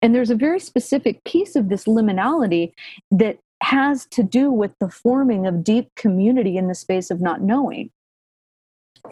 And 0.01 0.15
there's 0.15 0.29
a 0.29 0.35
very 0.35 0.59
specific 0.59 1.23
piece 1.25 1.55
of 1.55 1.69
this 1.69 1.85
liminality 1.85 2.71
that 3.11 3.37
has 3.61 4.05
to 4.07 4.23
do 4.23 4.51
with 4.51 4.71
the 4.79 4.89
forming 4.89 5.45
of 5.45 5.63
deep 5.63 5.93
community 5.95 6.57
in 6.57 6.67
the 6.67 6.75
space 6.75 7.11
of 7.11 7.21
not 7.21 7.41
knowing. 7.41 7.91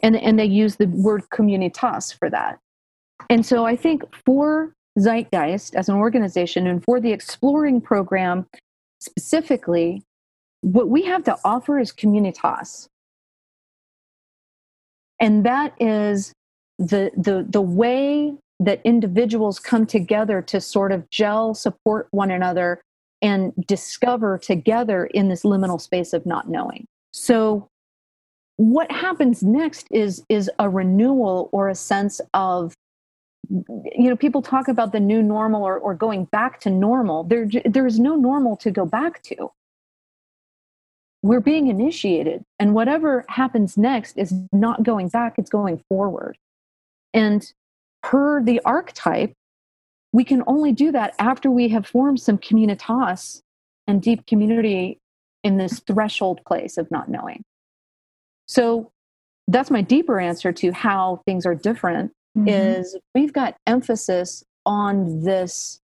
And, 0.01 0.15
and 0.15 0.39
they 0.39 0.46
use 0.46 0.75
the 0.75 0.88
word 0.88 1.24
communitas 1.34 2.18
for 2.18 2.29
that. 2.29 2.60
And 3.29 3.46
so 3.46 3.65
I 3.65 3.75
think 3.75 4.03
for 4.25 4.74
Zeitgeist 4.98 5.75
as 5.75 5.89
an 5.89 5.96
organization 5.96 6.68
and 6.68 6.84
for 6.84 7.00
the 7.00 7.12
Exploring 7.12 7.82
program 7.82 8.48
specifically, 9.00 10.03
what 10.62 10.89
we 10.89 11.03
have 11.03 11.24
to 11.25 11.38
offer 11.44 11.79
is 11.79 11.91
communitas. 11.91 12.88
And 15.20 15.46
that 15.46 15.74
is 15.79 16.34
the, 16.77 17.12
the, 17.15 17.46
the 17.48 17.62
way 17.62 18.34
that 18.60 18.82
individuals 18.84 19.60
come 19.60 19.86
together 19.86 20.41
to 20.41 20.60
sort 20.60 20.91
of 20.91 21.10
gel, 21.10 21.53
support 21.53 22.08
one 22.12 22.32
another, 22.32 22.82
and 23.22 23.53
discover 23.68 24.38
together 24.38 25.06
in 25.06 25.29
this 25.29 25.44
liminal 25.44 25.79
space 25.79 26.13
of 26.13 26.25
not 26.25 26.50
knowing. 26.50 26.86
So 27.13 27.69
what 28.60 28.92
happens 28.92 29.42
next 29.42 29.88
is 29.89 30.22
is 30.28 30.51
a 30.60 30.70
renewal 30.70 31.48
or 31.54 31.70
a 31.70 31.75
sense 31.75 32.20
of 32.34 32.74
you 33.50 34.10
know 34.10 34.18
people 34.18 34.42
talk 34.42 34.68
about 34.68 34.92
the 34.92 35.00
new 35.00 35.24
normal 35.24 35.63
or, 35.63 35.78
or 35.78 35.96
going 35.96 36.25
back 36.25 36.60
to 36.60 36.70
normal. 36.70 37.24
There 37.24 37.48
there 37.63 37.88
is 37.88 38.01
no 38.01 38.18
normal 38.18 38.58
to 38.58 38.70
go 38.70 38.86
back 38.86 39.24
to. 39.24 39.50
We're 41.24 41.39
being 41.39 41.68
initiated 41.68 42.44
and 42.60 42.74
whatever 42.74 43.24
happens 43.30 43.78
next 43.78 44.18
is 44.18 44.34
not 44.51 44.84
going 44.84 45.08
back 45.08 45.36
it's 45.38 45.50
going 45.50 45.82
forward. 45.88 46.38
And 47.13 47.50
per 48.04 48.44
the 48.44 48.60
archetype 48.66 49.32
we 50.12 50.25
can 50.25 50.44
only 50.48 50.74
do 50.74 50.92
that 50.92 51.16
after 51.18 51.50
we 51.50 51.70
have 51.70 51.88
formed 51.88 52.20
some 52.20 52.38
communitas 52.38 53.42
and 53.88 54.01
deep 54.01 54.25
community 54.25 55.00
in 55.46 55.56
this 55.56 55.80
threshold 55.80 56.42
place 56.46 56.78
of 56.78 56.92
not 56.92 57.08
knowing. 57.08 57.42
So 58.50 58.89
that's 59.48 59.70
my 59.70 59.82
deeper 59.84 60.20
answer 60.20 60.51
to 60.51 60.72
how 60.72 61.22
things 61.27 61.46
are 61.46 61.53
different 61.53 62.12
mm-hmm. 62.36 62.48
is 62.48 62.98
we've 63.13 63.32
got 63.32 63.56
emphasis 63.68 64.44
on 64.65 65.24
this 65.24 65.79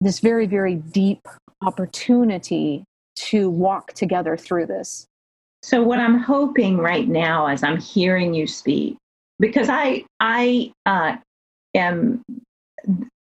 this 0.00 0.20
very 0.20 0.46
very 0.46 0.76
deep 0.76 1.28
opportunity 1.60 2.84
to 3.16 3.50
walk 3.50 3.92
together 3.92 4.34
through 4.36 4.66
this. 4.66 5.06
So 5.62 5.82
what 5.82 5.98
I'm 5.98 6.18
hoping 6.18 6.78
right 6.78 7.06
now 7.06 7.48
as 7.48 7.62
I'm 7.62 7.78
hearing 7.78 8.32
you 8.32 8.46
speak 8.46 8.96
because 9.38 9.68
I 9.68 10.06
I 10.20 10.72
uh, 10.86 11.16
am 11.74 12.22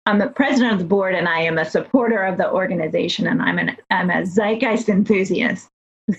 I'm 0.05 0.19
a 0.19 0.27
president 0.27 0.73
of 0.73 0.79
the 0.79 0.85
board 0.85 1.15
and 1.15 1.29
I 1.29 1.39
am 1.43 1.57
a 1.57 1.63
supporter 1.63 2.23
of 2.23 2.37
the 2.37 2.51
organization 2.51 3.25
and 3.25 3.41
I'm 3.41 3.57
an 3.57 3.77
I'm 3.89 4.09
a 4.09 4.25
zeitgeist 4.25 4.89
enthusiast. 4.89 5.69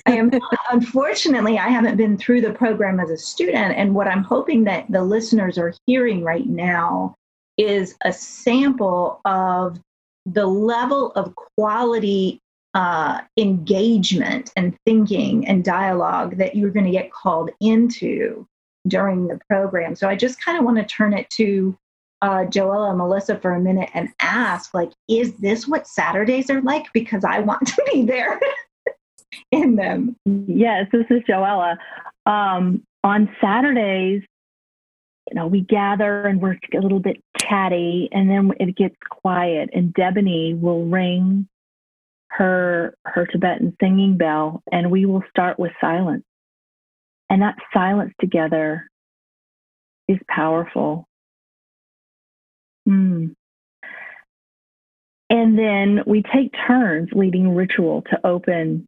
I 0.07 0.17
am 0.17 0.31
unfortunately 0.71 1.59
I 1.59 1.69
haven't 1.69 1.97
been 1.97 2.17
through 2.17 2.41
the 2.41 2.53
program 2.53 3.01
as 3.01 3.11
a 3.11 3.17
student 3.17 3.77
and 3.77 3.95
what 3.95 4.09
I'm 4.09 4.23
hoping 4.23 4.65
that 4.65 4.91
the 4.91 5.03
listeners 5.03 5.59
are 5.59 5.75
hearing 5.87 6.23
right 6.23 6.47
now 6.47 7.15
is 7.59 7.97
a 8.05 8.13
sample 8.13 9.21
of 9.25 9.81
the 10.27 10.47
level 10.47 11.13
of 11.13 11.35
quality 11.35 12.41
uh, 12.75 13.21
engagement 13.37 14.51
and 14.57 14.77
thinking 14.87 15.47
and 15.47 15.65
dialogue 15.65 16.39
that 16.39 16.57
you're 16.57 16.71
going 16.71 16.87
to 16.87 16.93
get 16.93 17.13
called 17.13 17.51
into 17.61 18.47
during 18.89 19.29
the 19.29 19.39
program. 19.49 19.95
So 19.95 20.09
I 20.09 20.17
just 20.17 20.43
kind 20.43 20.59
of 20.59 20.65
want 20.65 20.79
to 20.79 20.85
turn 20.85 21.13
it 21.13 21.29
to 21.31 21.77
uh, 22.23 22.45
Joella 22.45 22.91
and 22.91 22.99
Melissa 22.99 23.39
for 23.39 23.53
a 23.53 23.61
minute 23.61 23.91
and 23.95 24.09
ask, 24.21 24.73
like, 24.75 24.93
is 25.09 25.35
this 25.35 25.67
what 25.67 25.89
Saturdays 25.89 26.51
are 26.51 26.63
like? 26.63 26.87
Because 26.95 27.25
I 27.25 27.41
want 27.41 27.67
to 27.67 27.83
be 27.93 28.05
there 28.05 28.41
in 29.53 29.77
them. 29.77 30.17
Yes, 30.25 30.87
this 30.93 31.07
is 31.11 31.23
Joella. 31.29 31.77
Um, 32.27 32.83
on 33.05 33.35
Saturdays, 33.41 34.23
you 35.31 35.35
know, 35.35 35.47
we 35.47 35.61
gather 35.61 36.27
and 36.27 36.41
we're 36.41 36.59
a 36.75 36.79
little 36.79 37.01
bit 37.01 37.23
chatty, 37.39 38.09
and 38.13 38.31
then 38.31 38.53
it 38.61 38.77
gets 38.77 38.97
quiet, 39.09 39.71
and 39.73 39.95
Debony 39.95 40.59
will 40.59 40.87
ring 40.87 41.49
her 42.29 42.95
her 43.05 43.27
Tibetan 43.27 43.77
singing 43.81 44.17
bell, 44.17 44.63
and 44.71 44.91
we 44.91 45.07
will 45.07 45.23
start 45.31 45.59
with 45.59 45.73
silence. 45.81 46.25
And 47.31 47.43
that 47.43 47.57
silence 47.73 48.13
together 48.21 48.89
is 50.09 50.19
powerful. 50.29 51.07
Mm. 52.89 53.35
And 55.31 55.59
then 55.59 56.01
we 56.07 56.23
take 56.23 56.53
turns 56.67 57.09
leading 57.13 57.55
ritual 57.55 58.03
to 58.11 58.27
open 58.27 58.87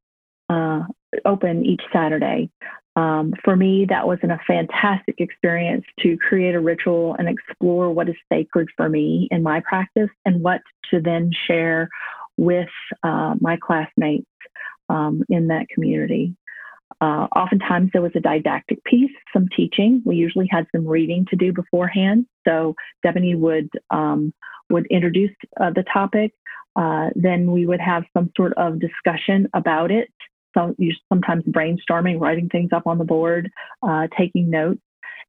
uh, 0.54 0.80
open 1.25 1.64
each 1.64 1.82
Saturday. 1.92 2.50
Um, 2.96 3.32
for 3.44 3.56
me, 3.56 3.87
that 3.88 4.06
was 4.06 4.18
a 4.23 4.38
fantastic 4.46 5.16
experience 5.18 5.84
to 6.00 6.16
create 6.16 6.54
a 6.54 6.61
ritual 6.61 7.16
and 7.18 7.28
explore 7.28 7.92
what 7.92 8.08
is 8.08 8.14
sacred 8.32 8.68
for 8.76 8.88
me 8.88 9.28
in 9.32 9.42
my 9.42 9.61
practice 9.68 10.11
and 10.25 10.42
what 10.42 10.61
to 10.90 11.00
then 11.00 11.30
share 11.46 11.88
with 12.37 12.68
uh, 13.02 13.34
my 13.40 13.56
classmates 13.56 14.26
um, 14.88 15.25
in 15.28 15.49
that 15.49 15.66
community. 15.75 16.37
Uh, 17.00 17.26
oftentimes 17.34 17.90
there 17.92 18.02
was 18.02 18.12
a 18.14 18.20
didactic 18.20 18.82
piece, 18.84 19.11
some 19.32 19.49
teaching. 19.56 20.02
We 20.04 20.16
usually 20.16 20.49
had 20.50 20.66
some 20.75 20.87
reading 20.87 21.26
to 21.30 21.37
do 21.37 21.52
beforehand. 21.52 22.26
So 22.46 22.75
Debony 23.04 23.37
would 23.37 23.68
um, 23.90 24.32
would 24.70 24.87
introduce 24.87 25.34
uh, 25.61 25.70
the 25.70 25.84
topic. 25.92 26.32
Uh, 26.76 27.11
then 27.14 27.50
we 27.50 27.66
would 27.66 27.80
have 27.80 28.04
some 28.16 28.30
sort 28.37 28.54
of 28.56 28.80
discussion 28.80 29.49
about 29.54 29.90
it. 29.90 30.08
So 30.56 30.75
sometimes 31.08 31.44
brainstorming, 31.44 32.20
writing 32.20 32.49
things 32.49 32.70
up 32.73 32.87
on 32.87 32.99
the 32.99 33.04
board, 33.04 33.50
uh, 33.82 34.08
taking 34.16 34.50
notes, 34.50 34.80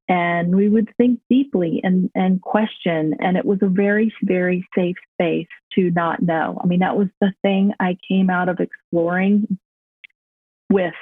and 0.08 0.56
we 0.56 0.70
would 0.70 0.90
think 0.98 1.20
deeply 1.30 1.82
and 1.84 2.10
and 2.16 2.42
question. 2.42 3.16
And 3.20 3.38
it 3.38 3.46
was 3.46 3.60
a 3.62 3.68
very 3.68 4.14
very 4.22 4.68
safe 4.76 4.98
space 5.14 5.48
to 5.74 5.92
not 5.92 6.22
know. 6.22 6.60
I 6.64 6.68
mean, 6.68 6.80
that 6.80 6.98
was 6.98 7.08
the 7.22 7.34
thing 7.42 7.74
I 7.80 7.98
came 8.08 8.30
out 8.30 8.50
of 8.50 8.60
exploring 8.60 9.58
with 10.72 10.94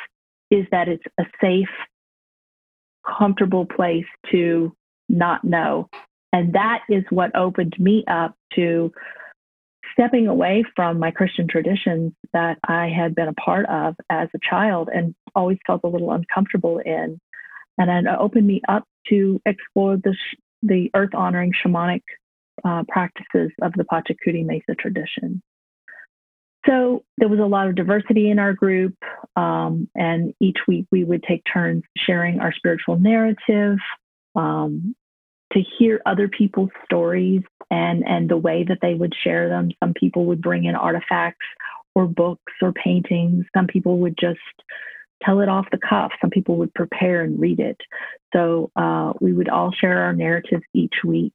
is 0.51 0.65
that 0.71 0.87
it's 0.87 1.03
a 1.19 1.23
safe, 1.41 1.67
comfortable 3.05 3.65
place 3.65 4.05
to 4.31 4.75
not 5.09 5.43
know. 5.43 5.89
And 6.31 6.53
that 6.53 6.79
is 6.89 7.03
what 7.09 7.35
opened 7.35 7.75
me 7.77 8.03
up 8.07 8.35
to 8.55 8.91
stepping 9.93 10.27
away 10.27 10.63
from 10.75 10.99
my 10.99 11.11
Christian 11.11 11.47
traditions 11.47 12.13
that 12.33 12.57
I 12.67 12.89
had 12.89 13.15
been 13.15 13.27
a 13.27 13.33
part 13.33 13.65
of 13.67 13.95
as 14.09 14.27
a 14.35 14.39
child 14.47 14.89
and 14.93 15.15
always 15.35 15.57
felt 15.65 15.81
a 15.83 15.87
little 15.87 16.11
uncomfortable 16.11 16.79
in. 16.79 17.19
And 17.77 18.07
it 18.07 18.11
opened 18.19 18.47
me 18.47 18.61
up 18.67 18.83
to 19.09 19.41
explore 19.45 19.97
the, 19.97 20.15
the 20.61 20.89
earth 20.95 21.13
honoring 21.15 21.51
shamanic 21.53 22.01
uh, 22.63 22.83
practices 22.87 23.51
of 23.61 23.73
the 23.73 23.83
Pachakuti 23.83 24.45
Mesa 24.45 24.75
tradition. 24.77 25.41
So 26.67 27.03
there 27.17 27.27
was 27.27 27.39
a 27.39 27.45
lot 27.45 27.67
of 27.67 27.75
diversity 27.75 28.29
in 28.29 28.39
our 28.39 28.53
group, 28.53 28.95
um, 29.35 29.89
and 29.95 30.33
each 30.39 30.59
week 30.65 30.85
we 30.91 31.03
would 31.03 31.23
take 31.23 31.41
turns 31.51 31.83
sharing 31.97 32.39
our 32.39 32.53
spiritual 32.53 32.97
narrative, 32.97 33.77
um, 34.35 34.95
to 35.53 35.61
hear 35.77 36.01
other 36.05 36.27
people's 36.27 36.69
stories 36.85 37.41
and 37.71 38.03
and 38.07 38.29
the 38.29 38.37
way 38.37 38.65
that 38.67 38.79
they 38.81 38.93
would 38.93 39.13
share 39.23 39.49
them. 39.49 39.69
Some 39.81 39.93
people 39.93 40.25
would 40.25 40.41
bring 40.41 40.65
in 40.65 40.75
artifacts 40.75 41.45
or 41.95 42.07
books 42.07 42.53
or 42.61 42.71
paintings. 42.73 43.45
Some 43.55 43.67
people 43.67 43.99
would 43.99 44.17
just 44.19 44.39
tell 45.23 45.39
it 45.39 45.49
off 45.49 45.67
the 45.71 45.79
cuff. 45.89 46.11
Some 46.21 46.29
people 46.29 46.57
would 46.57 46.73
prepare 46.73 47.21
and 47.21 47.39
read 47.39 47.59
it. 47.59 47.77
So 48.33 48.71
uh, 48.75 49.13
we 49.21 49.33
would 49.33 49.49
all 49.49 49.71
share 49.71 49.99
our 50.03 50.13
narratives 50.13 50.63
each 50.73 50.95
week, 51.05 51.33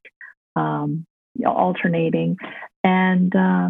um, 0.55 1.05
alternating. 1.45 2.37
And 2.83 3.35
uh, 3.35 3.69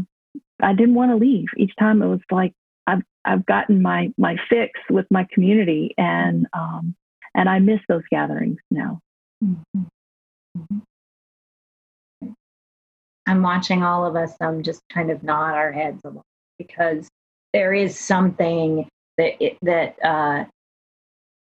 I 0.62 0.74
didn't 0.74 0.96
want 0.96 1.12
to 1.12 1.18
leave. 1.18 1.48
Each 1.58 1.74
time 1.80 2.02
it 2.02 2.08
was 2.08 2.22
like 2.32 2.54
I've 2.88 3.04
I've 3.26 3.46
gotten 3.46 3.82
my 3.82 4.12
my 4.18 4.38
fix 4.50 4.80
with 4.90 5.06
my 5.12 5.28
community, 5.34 5.94
and 5.98 6.48
um, 6.54 6.96
and 7.36 7.48
I 7.48 7.60
miss 7.60 7.80
those 7.88 8.04
gatherings 8.10 8.58
now. 8.72 9.00
Mm-hmm. 9.44 9.84
Mm-hmm. 10.58 10.80
I'm 13.30 13.44
watching 13.44 13.84
all 13.84 14.06
of 14.06 14.16
us 14.16 14.34
um, 14.42 14.64
just 14.64 14.82
kind 14.92 15.12
of 15.12 15.22
nod 15.22 15.54
our 15.54 15.72
heads 15.72 16.02
along 16.04 16.24
because 16.58 17.08
there 17.54 17.74
is 17.74 17.98
something 17.98 18.88
that 19.20 19.44
it, 19.44 19.58
that 19.62 19.96
uh, 20.04 20.46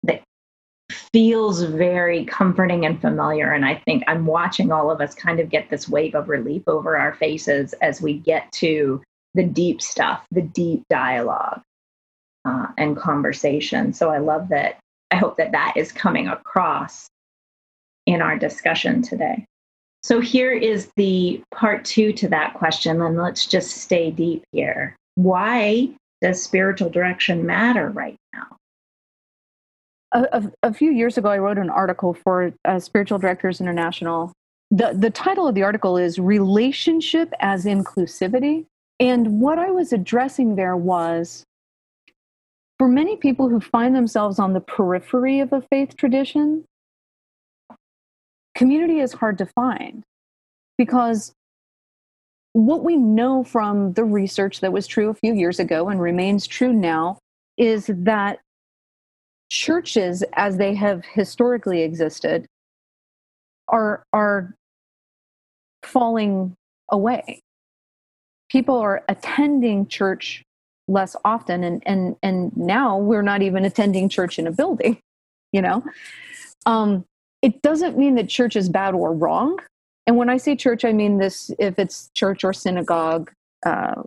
that 0.04 0.24
feels 0.92 1.62
very 1.62 2.26
comforting 2.26 2.86
and 2.86 3.00
familiar. 3.00 3.52
And 3.52 3.66
I 3.66 3.76
think 3.86 4.04
I'm 4.08 4.26
watching 4.26 4.72
all 4.72 4.90
of 4.90 5.00
us 5.00 5.14
kind 5.14 5.40
of 5.40 5.50
get 5.50 5.70
this 5.70 5.88
wave 5.88 6.16
of 6.16 6.28
relief 6.28 6.64
over 6.68 6.98
our 6.98 7.14
faces 7.14 7.74
as 7.82 8.02
we 8.02 8.14
get 8.14 8.52
to 8.54 9.04
the 9.36 9.44
deep 9.44 9.82
stuff, 9.82 10.26
the 10.32 10.42
deep 10.42 10.84
dialogue 10.90 11.62
uh, 12.46 12.68
and 12.78 12.98
conversation. 12.98 13.94
So 13.94 14.10
I 14.10 14.18
love 14.18 14.50
that. 14.50 14.80
I 15.12 15.18
hope 15.18 15.38
that 15.38 15.52
that 15.52 15.74
is 15.76 15.92
coming 15.92 16.28
across 16.28 17.10
in 18.06 18.22
our 18.22 18.38
discussion 18.38 19.02
today. 19.02 19.46
So 20.04 20.22
here 20.22 20.52
is 20.52 20.92
the 20.98 21.42
part 21.52 21.84
two 21.84 22.14
to 22.14 22.28
that 22.30 22.54
question, 22.54 23.02
and 23.02 23.18
let's 23.18 23.48
just 23.48 23.78
stay 23.78 24.12
deep 24.12 24.44
here. 24.52 24.96
Why 25.16 25.90
does 26.22 26.44
spiritual 26.44 26.90
direction 26.90 27.46
matter 27.46 27.90
right 27.90 28.18
now? 28.34 28.58
A, 30.12 30.28
a, 30.32 30.70
a 30.70 30.74
few 30.74 30.92
years 30.92 31.18
ago, 31.18 31.30
I 31.30 31.40
wrote 31.40 31.58
an 31.58 31.70
article 31.70 32.14
for 32.14 32.54
uh, 32.66 32.80
Spiritual 32.80 33.18
Directors 33.18 33.60
International. 33.60 34.32
The, 34.70 34.96
the 34.96 35.10
title 35.10 35.48
of 35.48 35.56
the 35.56 35.64
article 35.64 35.98
is 35.98 36.20
Relationship 36.20 37.34
as 37.40 37.66
Inclusivity. 37.66 38.66
And 39.00 39.42
what 39.42 39.60
I 39.60 39.72
was 39.72 39.92
addressing 39.92 40.56
there 40.56 40.78
was 40.78 41.44
for 42.78 42.88
many 42.88 43.18
people 43.18 43.50
who 43.50 43.60
find 43.60 43.96
themselves 43.96 44.38
on 44.38 44.54
the 44.54 44.62
periphery 44.62 45.40
of 45.40 45.52
a 45.52 45.62
faith 45.62 45.98
tradition, 45.98 46.64
community 48.56 49.00
is 49.00 49.14
hard 49.14 49.38
to 49.38 49.46
find 49.46 50.04
because 50.78 51.34
what 52.54 52.84
we 52.84 52.96
know 52.96 53.44
from 53.44 53.94
the 53.94 54.04
research 54.04 54.62
that 54.62 54.72
was 54.72 54.88
true 54.88 55.10
a 55.10 55.14
few 55.14 55.34
years 55.34 55.60
ago 55.60 55.90
and 55.90 56.02
remains 56.02 56.48
true 56.48 56.72
now 56.72 57.18
is 57.58 57.90
that 57.94 58.40
churches 59.50 60.24
as 60.34 60.58
they 60.58 60.74
have 60.74 61.04
historically 61.06 61.82
existed 61.82 62.46
are 63.68 64.04
are 64.14 64.56
falling 65.84 66.56
away. 66.90 67.40
People 68.50 68.78
are 68.78 69.04
attending 69.10 69.88
church 69.88 70.44
less 70.88 71.16
often 71.26 71.64
and 71.64 71.84
and 71.86 72.16
and 72.24 72.56
now 72.56 72.98
we're 72.98 73.22
not 73.22 73.42
even 73.42 73.66
attending 73.66 74.08
church 74.08 74.40
in 74.40 74.48
a 74.48 74.52
building 74.52 74.98
you 75.52 75.62
know? 75.62 75.84
Um 76.66 77.06
it 77.46 77.62
doesn't 77.62 77.96
mean 77.96 78.16
that 78.16 78.28
church 78.28 78.56
is 78.56 78.70
bad 78.70 78.96
or 78.96 79.14
wrong. 79.14 79.60
And 80.08 80.18
when 80.18 80.32
I 80.32 80.38
say 80.38 80.56
church, 80.56 80.84
I 80.84 80.94
mean 80.94 81.20
this 81.20 81.52
if 81.60 81.78
it's 81.78 82.10
church 82.16 82.44
or 82.44 82.54
synagogue 82.54 83.32
uh, 83.64 84.02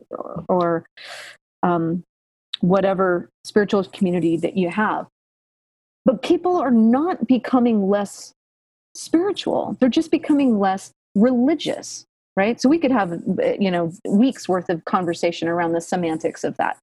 or, 0.49 0.85
um, 1.63 2.03
whatever 2.61 3.31
spiritual 3.45 3.85
community 3.85 4.37
that 4.39 4.57
you 4.57 4.69
have. 4.71 5.07
But 6.05 6.23
people 6.23 6.57
are 6.57 6.73
not 6.73 7.29
becoming 7.29 7.89
less 7.89 8.33
spiritual, 8.97 9.77
they're 9.79 9.89
just 9.89 10.11
becoming 10.11 10.59
less 10.59 10.91
religious, 11.15 12.05
right? 12.37 12.61
So 12.61 12.69
we 12.69 12.79
could 12.79 12.91
have, 12.91 13.23
you 13.61 13.71
know, 13.71 13.93
weeks 14.09 14.49
worth 14.49 14.69
of 14.69 14.85
conversation 14.85 15.47
around 15.47 15.75
the 15.75 15.81
semantics 15.81 16.43
of 16.43 16.57
that. 16.57 16.77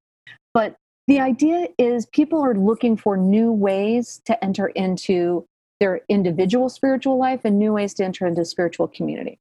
But 0.54 0.76
the 1.08 1.20
idea 1.20 1.68
is 1.78 2.06
people 2.06 2.42
are 2.42 2.56
looking 2.56 2.96
for 2.96 3.18
new 3.18 3.52
ways 3.52 4.22
to 4.26 4.42
enter 4.42 4.68
into 4.68 5.46
their 5.80 6.02
individual 6.10 6.70
spiritual 6.70 7.18
life 7.18 7.42
and 7.44 7.60
new 7.60 7.74
ways 7.74 7.94
to 7.96 8.04
enter 8.04 8.26
into 8.26 8.46
spiritual 8.46 8.88
community. 8.88 9.38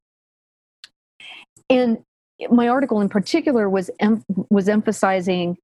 And 1.69 2.03
my 2.49 2.67
article 2.67 3.01
in 3.01 3.09
particular 3.09 3.69
was 3.69 3.89
em- 3.99 4.23
was 4.49 4.67
emphasizing 4.67 5.57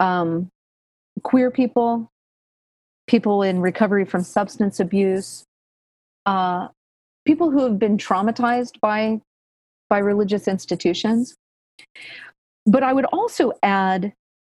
um, 0.00 0.48
queer 1.22 1.50
people, 1.50 2.10
people 3.06 3.42
in 3.42 3.60
recovery 3.60 4.04
from 4.04 4.22
substance 4.22 4.78
abuse, 4.78 5.44
uh, 6.26 6.68
people 7.24 7.50
who 7.50 7.64
have 7.64 7.78
been 7.78 7.96
traumatized 7.96 8.78
by 8.80 9.20
by 9.88 9.98
religious 9.98 10.46
institutions. 10.46 11.34
But 12.66 12.82
I 12.82 12.92
would 12.92 13.06
also 13.06 13.52
add, 13.62 14.12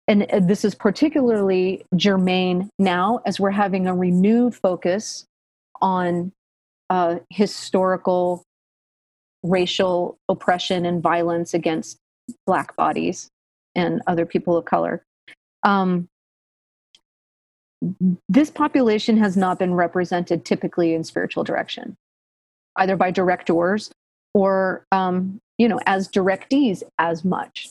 and 0.08 0.26
this 0.48 0.64
is 0.64 0.74
particularly 0.74 1.84
germane 1.94 2.70
now 2.78 3.20
as 3.26 3.38
we're 3.38 3.50
having 3.50 3.86
a 3.86 3.94
renewed 3.94 4.54
focus 4.54 5.26
on 5.80 6.32
uh, 6.90 7.16
historical 7.30 8.42
racial 9.42 10.18
oppression 10.28 10.84
and 10.84 11.02
violence 11.02 11.54
against 11.54 11.98
black 12.46 12.74
bodies 12.76 13.28
and 13.74 14.02
other 14.06 14.26
people 14.26 14.56
of 14.56 14.64
color. 14.64 15.02
Um, 15.62 16.08
this 18.28 18.50
population 18.50 19.16
has 19.18 19.36
not 19.36 19.58
been 19.58 19.74
represented 19.74 20.44
typically 20.44 20.94
in 20.94 21.04
spiritual 21.04 21.44
direction, 21.44 21.96
either 22.76 22.96
by 22.96 23.10
directors 23.10 23.90
or, 24.34 24.84
um, 24.90 25.38
you 25.58 25.68
know, 25.68 25.78
as 25.86 26.08
directees 26.08 26.82
as 26.98 27.24
much. 27.24 27.68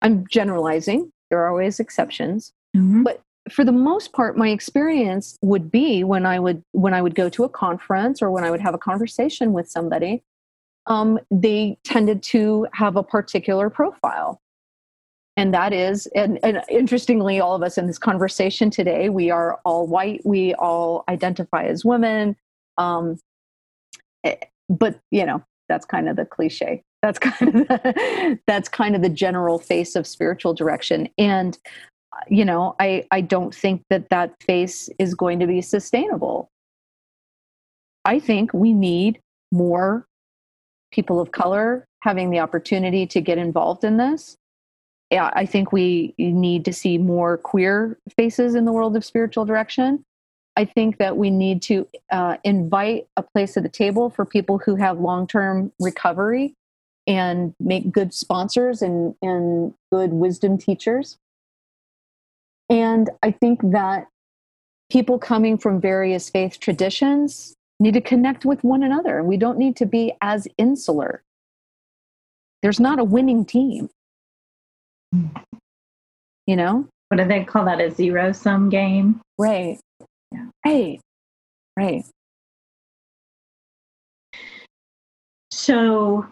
I'm 0.00 0.26
generalizing. 0.30 1.10
There 1.30 1.40
are 1.40 1.48
always 1.48 1.80
exceptions, 1.80 2.52
mm-hmm. 2.76 3.02
but 3.02 3.20
for 3.50 3.64
the 3.64 3.72
most 3.72 4.12
part 4.12 4.38
my 4.38 4.48
experience 4.48 5.36
would 5.42 5.70
be 5.70 6.02
when 6.02 6.24
i 6.24 6.38
would 6.38 6.62
when 6.72 6.94
i 6.94 7.02
would 7.02 7.14
go 7.14 7.28
to 7.28 7.44
a 7.44 7.48
conference 7.48 8.22
or 8.22 8.30
when 8.30 8.44
i 8.44 8.50
would 8.50 8.60
have 8.60 8.74
a 8.74 8.78
conversation 8.78 9.52
with 9.52 9.68
somebody 9.68 10.22
um, 10.86 11.18
they 11.30 11.78
tended 11.84 12.22
to 12.24 12.66
have 12.74 12.96
a 12.96 13.02
particular 13.02 13.70
profile. 13.70 14.40
And 15.36 15.54
that 15.54 15.72
is 15.72 16.06
and, 16.14 16.38
and, 16.44 16.62
interestingly 16.68 17.40
all 17.40 17.56
of 17.56 17.62
us 17.62 17.76
in 17.76 17.88
this 17.88 17.98
conversation 17.98 18.70
today 18.70 19.08
we 19.08 19.30
are 19.30 19.58
all 19.64 19.86
white 19.88 20.20
we 20.24 20.54
all 20.54 21.02
identify 21.08 21.64
as 21.64 21.84
women 21.84 22.36
um, 22.78 23.18
eh, 24.22 24.36
but 24.68 25.00
you 25.10 25.26
know 25.26 25.42
that's 25.68 25.86
kind 25.86 26.08
of 26.08 26.16
the 26.16 26.24
cliche. 26.24 26.82
That's 27.02 27.18
kind 27.20 27.48
of 27.48 27.68
the, 27.68 28.38
that's 28.46 28.68
kind 28.68 28.94
of 28.94 29.02
the 29.02 29.08
general 29.08 29.58
face 29.58 29.96
of 29.96 30.06
spiritual 30.06 30.54
direction. 30.54 31.08
And 31.18 31.58
you 32.28 32.44
know 32.44 32.74
i 32.78 33.04
i 33.10 33.20
don't 33.20 33.54
think 33.54 33.82
that 33.90 34.08
that 34.10 34.34
face 34.42 34.88
is 34.98 35.14
going 35.14 35.38
to 35.38 35.46
be 35.46 35.60
sustainable 35.60 36.50
i 38.04 38.18
think 38.18 38.52
we 38.52 38.72
need 38.72 39.20
more 39.52 40.06
people 40.92 41.20
of 41.20 41.32
color 41.32 41.86
having 42.00 42.30
the 42.30 42.38
opportunity 42.38 43.06
to 43.06 43.20
get 43.20 43.38
involved 43.38 43.84
in 43.84 43.96
this 43.96 44.36
yeah, 45.10 45.30
I 45.34 45.46
think 45.46 45.70
we 45.70 46.14
need 46.18 46.64
to 46.64 46.72
see 46.72 46.98
more 46.98 47.36
queer 47.36 47.98
faces 48.16 48.54
in 48.54 48.64
the 48.64 48.72
world 48.72 48.96
of 48.96 49.04
spiritual 49.04 49.44
direction. 49.44 50.04
I 50.56 50.64
think 50.64 50.98
that 50.98 51.16
we 51.16 51.30
need 51.30 51.62
to 51.62 51.86
uh, 52.10 52.36
invite 52.42 53.06
a 53.16 53.22
place 53.22 53.56
at 53.56 53.62
the 53.62 53.68
table 53.68 54.10
for 54.10 54.24
people 54.24 54.58
who 54.58 54.76
have 54.76 54.98
long 54.98 55.26
term 55.26 55.72
recovery 55.78 56.54
and 57.06 57.54
make 57.60 57.92
good 57.92 58.14
sponsors 58.14 58.82
and, 58.82 59.14
and 59.20 59.74
good 59.92 60.12
wisdom 60.12 60.56
teachers. 60.56 61.18
And 62.68 63.10
I 63.22 63.30
think 63.30 63.60
that 63.72 64.08
people 64.90 65.18
coming 65.18 65.58
from 65.58 65.80
various 65.80 66.30
faith 66.30 66.60
traditions 66.60 67.54
need 67.80 67.94
to 67.94 68.00
connect 68.00 68.44
with 68.44 68.62
one 68.64 68.82
another. 68.82 69.22
We 69.22 69.36
don't 69.36 69.58
need 69.58 69.76
to 69.76 69.86
be 69.86 70.12
as 70.22 70.48
insular. 70.58 71.22
There's 72.62 72.80
not 72.80 72.98
a 72.98 73.04
winning 73.04 73.44
team. 73.44 73.90
Mm-hmm. 75.14 75.56
You 76.46 76.56
know? 76.56 76.88
What 77.08 77.18
do 77.18 77.24
they 77.26 77.44
call 77.44 77.64
that? 77.66 77.80
A 77.80 77.90
zero 77.90 78.32
sum 78.32 78.70
game? 78.70 79.20
Right. 79.38 79.78
Yeah. 80.32 80.46
Right. 80.64 81.00
Right. 81.76 82.04
So 85.50 86.26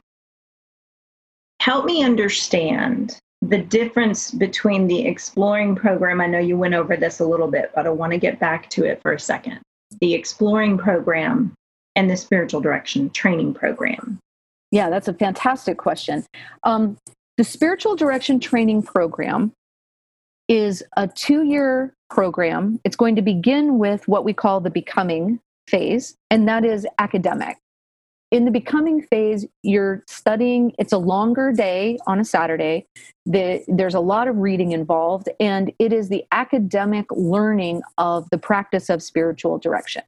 help 1.60 1.84
me 1.84 2.02
understand 2.04 3.18
the 3.42 3.58
difference 3.58 4.30
between 4.30 4.86
the 4.86 5.04
exploring 5.04 5.74
program. 5.74 6.20
I 6.20 6.26
know 6.26 6.38
you 6.38 6.56
went 6.56 6.74
over 6.74 6.96
this 6.96 7.18
a 7.18 7.26
little 7.26 7.48
bit, 7.48 7.72
but 7.74 7.86
I 7.86 7.90
want 7.90 8.12
to 8.12 8.18
get 8.18 8.38
back 8.38 8.70
to 8.70 8.84
it 8.84 9.02
for 9.02 9.12
a 9.12 9.20
second. 9.20 9.60
The 10.00 10.14
exploring 10.14 10.78
program 10.78 11.52
and 11.96 12.08
the 12.08 12.16
spiritual 12.16 12.60
direction 12.60 13.10
training 13.10 13.54
program. 13.54 14.20
Yeah, 14.70 14.88
that's 14.88 15.08
a 15.08 15.12
fantastic 15.12 15.76
question. 15.76 16.24
Um, 16.62 16.96
the 17.36 17.44
Spiritual 17.44 17.96
Direction 17.96 18.40
Training 18.40 18.82
Program 18.82 19.52
is 20.48 20.82
a 20.96 21.08
two 21.08 21.42
year 21.42 21.92
program. 22.10 22.80
It's 22.84 22.96
going 22.96 23.16
to 23.16 23.22
begin 23.22 23.78
with 23.78 24.06
what 24.08 24.24
we 24.24 24.32
call 24.32 24.60
the 24.60 24.70
becoming 24.70 25.40
phase, 25.68 26.14
and 26.30 26.48
that 26.48 26.64
is 26.64 26.86
academic. 26.98 27.58
In 28.32 28.46
the 28.46 28.50
becoming 28.50 29.02
phase, 29.02 29.46
you're 29.62 30.02
studying, 30.08 30.72
it's 30.78 30.94
a 30.94 30.98
longer 30.98 31.52
day 31.52 31.98
on 32.06 32.18
a 32.18 32.24
Saturday. 32.24 32.86
The, 33.26 33.62
there's 33.68 33.94
a 33.94 34.00
lot 34.00 34.26
of 34.26 34.38
reading 34.38 34.72
involved, 34.72 35.28
and 35.38 35.70
it 35.78 35.92
is 35.92 36.08
the 36.08 36.24
academic 36.32 37.04
learning 37.10 37.82
of 37.98 38.26
the 38.30 38.38
practice 38.38 38.88
of 38.88 39.02
spiritual 39.02 39.58
direction. 39.58 40.02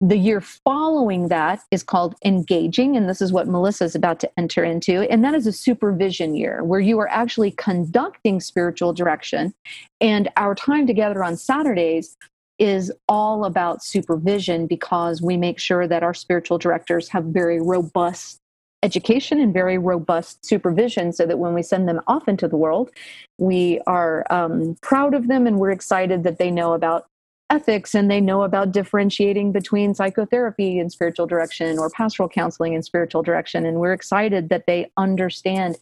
The 0.00 0.16
year 0.16 0.40
following 0.40 1.28
that 1.28 1.62
is 1.72 1.82
called 1.82 2.14
engaging, 2.24 2.96
and 2.96 3.08
this 3.08 3.20
is 3.20 3.32
what 3.32 3.48
Melissa 3.48 3.84
is 3.84 3.96
about 3.96 4.20
to 4.20 4.30
enter 4.38 4.62
into. 4.62 5.00
And 5.10 5.24
that 5.24 5.34
is 5.34 5.48
a 5.48 5.52
supervision 5.52 6.36
year 6.36 6.62
where 6.62 6.78
you 6.78 7.00
are 7.00 7.08
actually 7.08 7.50
conducting 7.50 8.38
spiritual 8.38 8.92
direction. 8.92 9.52
And 10.00 10.28
our 10.36 10.54
time 10.54 10.86
together 10.86 11.24
on 11.24 11.36
Saturdays 11.36 12.16
is 12.58 12.92
all 13.08 13.44
about 13.44 13.84
supervision 13.84 14.66
because 14.66 15.20
we 15.20 15.36
make 15.36 15.58
sure 15.58 15.86
that 15.86 16.02
our 16.02 16.14
spiritual 16.14 16.58
directors 16.58 17.08
have 17.08 17.24
very 17.24 17.60
robust 17.60 18.40
education 18.82 19.40
and 19.40 19.52
very 19.52 19.78
robust 19.78 20.44
supervision 20.44 21.12
so 21.12 21.26
that 21.26 21.38
when 21.38 21.54
we 21.54 21.62
send 21.62 21.88
them 21.88 22.00
off 22.06 22.28
into 22.28 22.46
the 22.46 22.56
world, 22.56 22.90
we 23.38 23.80
are 23.86 24.24
um, 24.30 24.76
proud 24.80 25.14
of 25.14 25.28
them 25.28 25.46
and 25.46 25.58
we're 25.58 25.70
excited 25.70 26.22
that 26.22 26.38
they 26.38 26.50
know 26.50 26.72
about 26.72 27.06
ethics 27.50 27.94
and 27.94 28.10
they 28.10 28.20
know 28.20 28.42
about 28.42 28.72
differentiating 28.72 29.52
between 29.52 29.94
psychotherapy 29.94 30.78
and 30.78 30.90
spiritual 30.90 31.26
direction 31.26 31.78
or 31.78 31.90
pastoral 31.90 32.28
counseling 32.28 32.74
and 32.74 32.84
spiritual 32.84 33.22
direction. 33.22 33.64
And 33.64 33.78
we're 33.78 33.92
excited 33.92 34.48
that 34.48 34.66
they 34.66 34.90
understand 34.96 35.76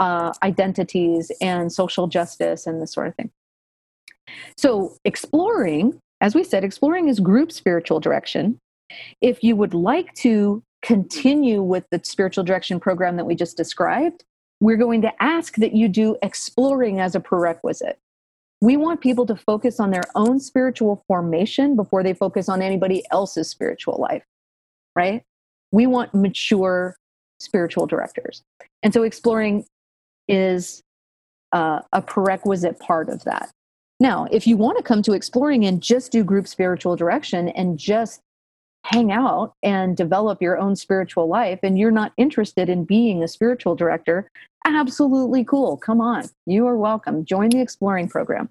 uh, 0.00 0.32
identities 0.42 1.30
and 1.40 1.72
social 1.72 2.08
justice 2.08 2.66
and 2.66 2.82
this 2.82 2.92
sort 2.92 3.08
of 3.08 3.14
thing. 3.14 3.30
So, 4.56 4.96
exploring, 5.04 6.00
as 6.20 6.34
we 6.34 6.44
said, 6.44 6.64
exploring 6.64 7.08
is 7.08 7.20
group 7.20 7.52
spiritual 7.52 8.00
direction. 8.00 8.58
If 9.20 9.42
you 9.42 9.56
would 9.56 9.74
like 9.74 10.14
to 10.14 10.62
continue 10.82 11.62
with 11.62 11.84
the 11.90 12.00
spiritual 12.04 12.44
direction 12.44 12.78
program 12.78 13.16
that 13.16 13.24
we 13.24 13.34
just 13.34 13.56
described, 13.56 14.24
we're 14.60 14.76
going 14.76 15.02
to 15.02 15.12
ask 15.22 15.56
that 15.56 15.74
you 15.74 15.88
do 15.88 16.16
exploring 16.22 17.00
as 17.00 17.14
a 17.14 17.20
prerequisite 17.20 17.98
we 18.64 18.78
want 18.78 19.02
people 19.02 19.26
to 19.26 19.36
focus 19.36 19.78
on 19.78 19.90
their 19.90 20.04
own 20.14 20.40
spiritual 20.40 21.04
formation 21.06 21.76
before 21.76 22.02
they 22.02 22.14
focus 22.14 22.48
on 22.48 22.62
anybody 22.62 23.02
else's 23.10 23.46
spiritual 23.50 23.98
life, 24.00 24.24
right? 24.96 25.22
We 25.70 25.86
want 25.86 26.14
mature 26.14 26.96
spiritual 27.40 27.86
directors. 27.86 28.42
And 28.82 28.94
so 28.94 29.02
exploring 29.02 29.66
is 30.28 30.82
uh, 31.52 31.80
a 31.92 32.00
prerequisite 32.00 32.80
part 32.80 33.10
of 33.10 33.24
that. 33.24 33.50
Now, 34.04 34.28
if 34.30 34.46
you 34.46 34.58
want 34.58 34.76
to 34.76 34.84
come 34.84 35.00
to 35.00 35.14
exploring 35.14 35.64
and 35.64 35.82
just 35.82 36.12
do 36.12 36.24
group 36.24 36.46
spiritual 36.46 36.94
direction 36.94 37.48
and 37.48 37.78
just 37.78 38.20
hang 38.84 39.10
out 39.10 39.54
and 39.62 39.96
develop 39.96 40.42
your 40.42 40.58
own 40.58 40.76
spiritual 40.76 41.26
life 41.26 41.60
and 41.62 41.78
you're 41.78 41.90
not 41.90 42.12
interested 42.18 42.68
in 42.68 42.84
being 42.84 43.22
a 43.22 43.28
spiritual 43.28 43.74
director, 43.74 44.30
absolutely 44.66 45.42
cool. 45.42 45.78
Come 45.78 46.02
on. 46.02 46.28
You 46.44 46.66
are 46.66 46.76
welcome. 46.76 47.24
Join 47.24 47.48
the 47.48 47.62
exploring 47.62 48.10
program. 48.10 48.50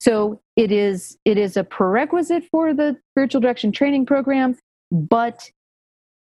So 0.00 0.40
it 0.56 0.72
is 0.72 1.16
it 1.24 1.38
is 1.38 1.56
a 1.56 1.62
prerequisite 1.62 2.42
for 2.50 2.74
the 2.74 2.96
spiritual 3.12 3.40
direction 3.40 3.70
training 3.70 4.06
program, 4.06 4.58
but 4.90 5.52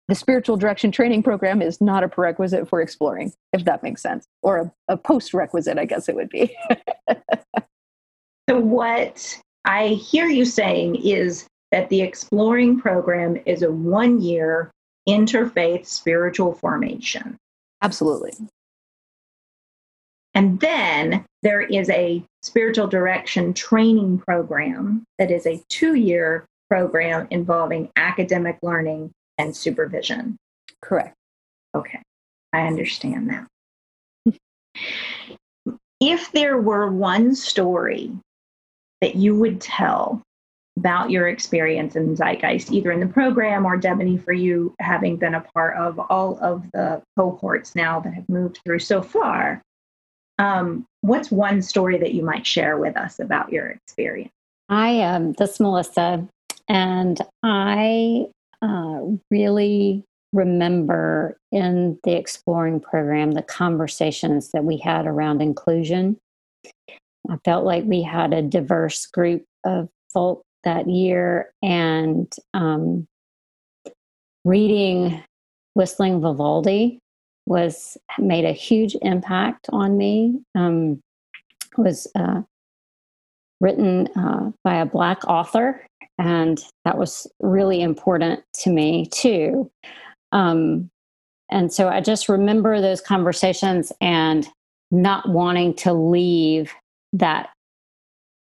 the 0.09 0.15
spiritual 0.15 0.57
direction 0.57 0.91
training 0.91 1.25
program 1.25 1.61
is 1.61 1.79
not 1.79 2.03
a 2.03 2.09
prerequisite 2.09 2.71
for 2.71 2.81
exploring, 2.81 3.35
if 3.53 3.67
that 3.67 3.83
makes 3.83 4.01
sense, 4.01 4.27
or 4.43 4.73
a, 4.89 4.95
a 4.95 4.97
post 4.97 5.35
requisite, 5.35 5.77
I 5.77 5.85
guess 5.85 6.09
it 6.09 6.15
would 6.15 6.31
be. 6.31 6.57
so, 8.49 8.59
what 8.59 9.41
I 9.65 9.89
hear 9.89 10.27
you 10.27 10.45
saying 10.45 10.97
is 10.97 11.47
that 11.73 11.89
the 11.89 12.03
exploring 12.03 12.81
program 12.81 13.41
is 13.47 13.63
a 13.63 13.71
one 13.71 14.21
year 14.21 14.71
interfaith 15.09 15.87
spiritual 15.87 16.55
formation. 16.55 17.37
Absolutely. 17.83 18.33
And 20.35 20.59
then 20.61 21.25
there 21.43 21.61
is 21.61 21.89
a 21.91 22.25
spiritual 22.43 22.89
direction 22.89 23.55
training 23.55 24.19
program 24.19 25.05
that 25.19 25.31
is 25.31 25.47
a 25.47 25.63
two 25.69 25.95
year 25.95 26.47
program 26.69 27.29
involving 27.31 27.91
academic 27.97 28.59
learning 28.63 29.13
and 29.39 29.57
supervision. 29.57 30.37
Correct. 30.83 31.15
Okay, 31.75 32.03
I 32.53 32.67
understand 32.67 33.31
that. 34.27 34.37
if 36.01 36.33
there 36.33 36.59
were 36.59 36.91
one 36.91 37.35
story 37.35 38.13
that 39.05 39.17
you 39.17 39.39
would 39.39 39.61
tell 39.61 40.23
about 40.79 41.11
your 41.11 41.29
experience 41.29 41.95
in 41.95 42.17
Zeitgeist, 42.17 42.73
either 42.73 42.91
in 42.91 43.01
the 43.01 43.07
program 43.07 43.67
or 43.67 43.79
Debony, 43.79 44.19
for 44.25 44.33
you 44.33 44.75
having 44.81 45.19
been 45.19 45.35
a 45.35 45.45
part 45.55 45.77
of 45.77 45.99
all 46.09 46.39
of 46.41 46.65
the 46.73 47.03
cohorts 47.15 47.77
now 47.77 48.01
that 48.01 48.15
have 48.15 48.27
moved 48.31 48.61
through 48.65 48.79
so 48.79 49.03
far, 49.03 49.61
um, 50.39 50.87
what's 51.03 51.31
one 51.31 51.61
story 51.61 51.99
that 51.99 52.15
you 52.15 52.25
might 52.25 52.47
share 52.47 52.79
with 52.79 52.97
us 52.97 53.21
about 53.21 53.53
your 53.53 53.67
experience? 53.67 54.33
I 54.71 54.89
am 54.89 55.35
this 55.35 55.61
Melissa, 55.61 56.27
and 56.67 57.21
I 57.43 58.29
uh, 58.63 59.01
really 59.31 60.03
remember 60.33 61.37
in 61.53 61.99
the 62.05 62.17
exploring 62.17 62.81
program 62.81 63.33
the 63.33 63.43
conversations 63.43 64.51
that 64.53 64.65
we 64.65 64.79
had 64.79 65.07
around 65.07 65.43
inclusion. 65.43 66.17
I 67.31 67.37
felt 67.45 67.65
like 67.65 67.85
we 67.85 68.03
had 68.03 68.33
a 68.33 68.43
diverse 68.43 69.07
group 69.07 69.45
of 69.65 69.89
folk 70.13 70.43
that 70.65 70.89
year, 70.89 71.53
and 71.63 72.33
um, 72.53 73.07
reading 74.45 75.23
Whistling 75.75 76.21
Vivaldi 76.21 76.99
was 77.47 77.97
made 78.19 78.45
a 78.45 78.53
huge 78.53 78.97
impact 79.03 79.67
on 79.71 79.97
me. 79.97 80.41
Um, 80.55 81.01
was 81.77 82.07
uh, 82.15 82.43
written 83.61 84.09
uh, 84.17 84.51
by 84.63 84.77
a 84.77 84.87
black 84.87 85.27
author, 85.27 85.85
and 86.19 86.63
that 86.85 86.99
was 86.99 87.27
really 87.41 87.81
important 87.83 88.43
to 88.61 88.71
me 88.71 89.07
too. 89.07 89.71
Um, 90.33 90.91
and 91.51 91.73
so 91.73 91.89
I 91.89 92.01
just 92.01 92.29
remember 92.29 92.81
those 92.81 93.01
conversations 93.01 93.93
and 94.01 94.47
not 94.91 95.29
wanting 95.29 95.75
to 95.75 95.93
leave 95.93 96.73
that 97.15 97.51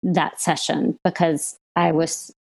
that 0.03 0.39
session 0.39 0.97
because 1.03 1.58
I 1.75 1.91
was 1.91 2.34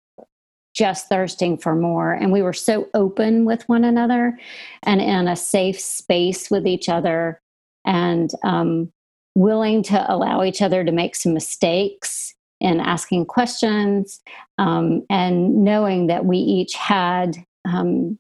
just 0.76 1.08
thirsting 1.08 1.58
for 1.58 1.74
more. 1.74 2.12
And 2.12 2.32
we 2.32 2.42
were 2.42 2.54
so 2.54 2.90
open 2.94 3.46
with 3.46 3.68
one 3.70 3.86
another 3.86 4.38
and 4.84 5.02
in 5.02 5.28
a 5.28 5.36
safe 5.36 5.80
space 5.80 6.52
with 6.52 6.68
each 6.68 6.90
other 6.90 7.40
and 7.86 8.30
um, 8.44 8.92
willing 9.36 9.84
to 9.84 10.14
allow 10.14 10.44
each 10.44 10.62
other 10.62 10.84
to 10.84 10.92
make 10.92 11.16
some 11.16 11.34
mistakes 11.34 12.34
in 12.60 12.80
asking 12.80 13.26
questions 13.26 14.22
um, 14.58 15.06
and 15.10 15.64
knowing 15.64 16.08
that 16.08 16.26
we 16.26 16.38
each 16.38 16.74
had 16.74 17.38
um, 17.66 18.18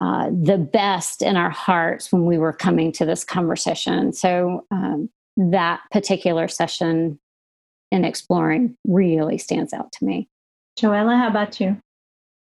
uh, 0.00 0.30
the 0.30 0.58
best 0.58 1.22
in 1.22 1.36
our 1.36 1.50
hearts 1.50 2.12
when 2.12 2.26
we 2.26 2.38
were 2.38 2.52
coming 2.52 2.92
to 2.92 3.04
this 3.04 3.24
conversation. 3.24 4.12
So 4.12 4.64
um, 4.70 5.10
that 5.36 5.80
particular 5.90 6.48
session 6.48 7.18
in 7.90 8.04
exploring 8.04 8.76
really 8.86 9.38
stands 9.38 9.72
out 9.72 9.92
to 9.92 10.04
me. 10.04 10.28
Joella, 10.78 11.18
how 11.18 11.28
about 11.28 11.60
you? 11.60 11.76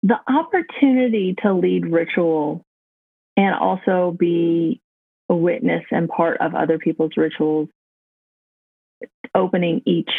The 0.02 0.18
opportunity 0.28 1.34
to 1.42 1.52
lead 1.52 1.86
ritual 1.86 2.62
and 3.36 3.54
also 3.54 4.14
be 4.18 4.80
a 5.28 5.34
witness 5.34 5.84
and 5.90 6.08
part 6.08 6.40
of 6.40 6.54
other 6.54 6.78
people's 6.78 7.16
rituals 7.16 7.68
opening 9.34 9.82
each 9.84 10.10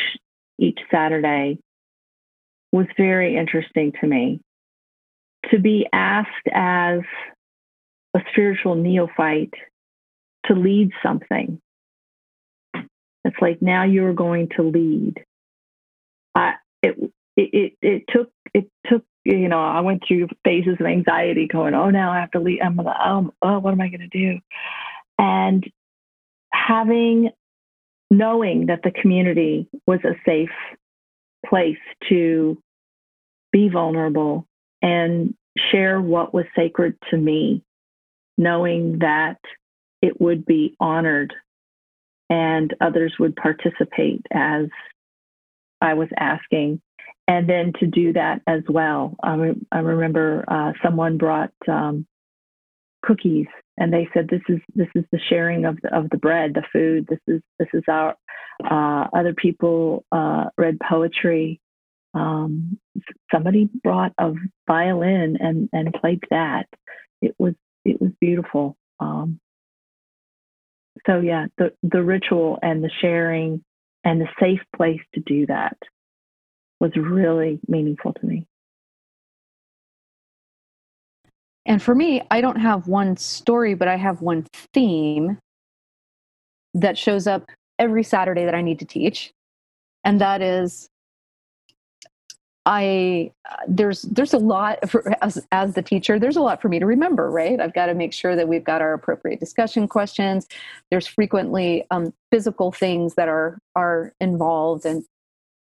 each 0.58 0.80
Saturday 0.92 1.58
was 2.72 2.86
very 2.98 3.38
interesting 3.38 3.94
to 4.02 4.08
me. 4.08 4.42
To 5.52 5.60
be 5.60 5.88
asked 5.94 6.30
as 6.54 7.00
a 8.14 8.20
spiritual 8.32 8.76
neophyte 8.76 9.54
to 10.46 10.54
lead 10.54 10.92
something. 11.02 11.60
It's 13.26 13.36
like 13.42 13.62
now 13.62 13.84
you're 13.84 14.14
going 14.14 14.50
to 14.56 14.64
lead. 14.64 15.16
I 16.36 16.54
it 16.82 16.96
it 17.36 17.74
it, 17.82 18.04
took 18.10 18.32
it 18.54 18.70
took 18.88 19.04
you 19.26 19.50
know 19.50 19.60
I 19.60 19.82
went 19.82 20.04
through 20.08 20.28
phases 20.44 20.78
of 20.80 20.86
anxiety, 20.86 21.48
going, 21.48 21.74
oh 21.74 21.90
now 21.90 22.12
I 22.12 22.20
have 22.20 22.32
to 22.32 22.40
lead. 22.40 22.62
I'm 22.62 22.78
gonna 22.78 22.90
um 22.90 23.32
oh 23.42 23.60
what 23.60 23.74
am 23.74 23.82
I 23.82 23.90
gonna 23.90 24.08
do? 24.08 24.40
And 25.18 25.64
having 26.54 27.30
knowing 28.10 28.68
that 28.68 28.82
the 28.84 28.92
community 28.92 29.68
was 29.86 30.00
a 30.04 30.16
safe 30.26 30.50
place 31.46 31.78
to 32.10 32.62
be 33.52 33.70
vulnerable 33.70 34.48
and 34.82 35.36
share 35.72 36.00
what 36.00 36.34
was 36.34 36.46
sacred 36.56 36.96
to 37.12 37.18
me, 37.18 37.64
knowing 38.38 39.00
that 39.00 39.40
it 40.02 40.20
would 40.20 40.46
be 40.46 40.76
honored 40.80 41.34
and 42.30 42.74
others 42.82 43.14
would 43.20 43.36
participate 43.36 44.26
as 44.32 44.68
I 45.82 45.94
was 45.94 46.10
asking. 46.18 46.82
And 47.28 47.48
then 47.48 47.74
to 47.80 47.86
do 47.86 48.14
that 48.14 48.42
as 48.48 48.64
well. 48.68 49.16
I, 49.22 49.36
re- 49.36 49.68
I 49.72 49.80
remember 49.80 50.44
uh, 50.48 50.74
someone 50.84 51.18
brought 51.18 51.54
um, 51.68 52.08
cookies 53.04 53.46
and 53.78 53.94
they 53.94 54.08
said 54.14 54.28
this 54.28 54.42
is 54.50 54.60
this 54.76 54.88
is 54.94 55.06
the 55.12 55.20
sharing 55.30 55.66
of 55.66 55.78
the, 55.82 55.96
of 55.96 56.10
the 56.10 56.18
bread 56.18 56.54
the 56.54 56.64
food 56.72 57.08
this 57.08 57.20
is 57.28 57.42
this 57.58 57.70
is 57.74 57.84
our 57.88 58.16
uh, 58.70 59.08
other 59.14 59.34
people 59.34 60.04
uh, 60.12 60.46
read 60.58 60.78
poetry 60.88 61.60
um, 62.14 62.78
somebody 63.32 63.70
brought 63.84 64.12
a 64.18 64.34
violin 64.68 65.38
and 65.40 65.70
and 65.72 65.94
played 65.94 66.22
that 66.30 66.68
it 67.22 67.34
was 67.40 67.54
it 67.86 68.02
was 68.02 68.12
beautiful 68.20 68.76
um, 69.00 69.40
so 71.06 71.20
yeah 71.20 71.46
the 71.58 71.72
the 71.84 72.02
ritual 72.04 72.60
and 72.62 72.84
the 72.84 72.92
sharing 73.02 73.64
and 74.04 74.22
the 74.22 74.28
safe 74.40 74.62
place 74.76 75.02
to 75.14 75.22
do 75.22 75.46
that 75.46 75.78
was 76.80 76.92
really 76.96 77.60
meaningful 77.68 78.14
to 78.14 78.26
me 78.26 78.46
And 81.70 81.82
for 81.82 81.94
me, 81.94 82.24
I 82.32 82.42
don't 82.42 82.60
have 82.60 82.88
one 82.88 83.16
story, 83.16 83.76
but 83.76 83.88
I 83.88 83.96
have 83.96 84.22
one 84.22 84.48
theme 84.74 85.38
that 86.74 86.98
shows 86.98 87.28
up 87.28 87.48
every 87.78 88.04
Saturday 88.04 88.44
that 88.46 88.56
I 88.56 88.64
need 88.64 88.80
to 88.80 88.86
teach. 88.86 89.32
And 90.04 90.20
that 90.20 90.42
is 90.42 90.90
I 92.72 93.32
there's 93.68 94.04
there's 94.04 94.34
a 94.34 94.38
lot 94.38 94.88
for, 94.88 95.12
as 95.24 95.46
as 95.52 95.74
the 95.74 95.82
teacher 95.82 96.20
there's 96.20 96.38
a 96.38 96.42
lot 96.42 96.62
for 96.62 96.70
me 96.70 96.78
to 96.78 96.86
remember 96.86 97.32
right 97.32 97.60
I've 97.60 97.74
got 97.74 97.88
to 97.88 97.96
make 97.96 98.14
sure 98.14 98.36
that 98.36 98.48
we've 98.48 98.64
got 98.64 98.82
our 98.82 98.94
appropriate 98.94 99.40
discussion 99.40 99.88
questions 99.88 100.48
there's 100.92 101.08
frequently 101.08 101.86
um, 101.90 102.14
physical 102.32 102.72
things 102.72 103.16
that 103.16 103.28
are 103.28 103.58
are 103.76 104.14
involved 104.22 104.86
and 104.86 105.04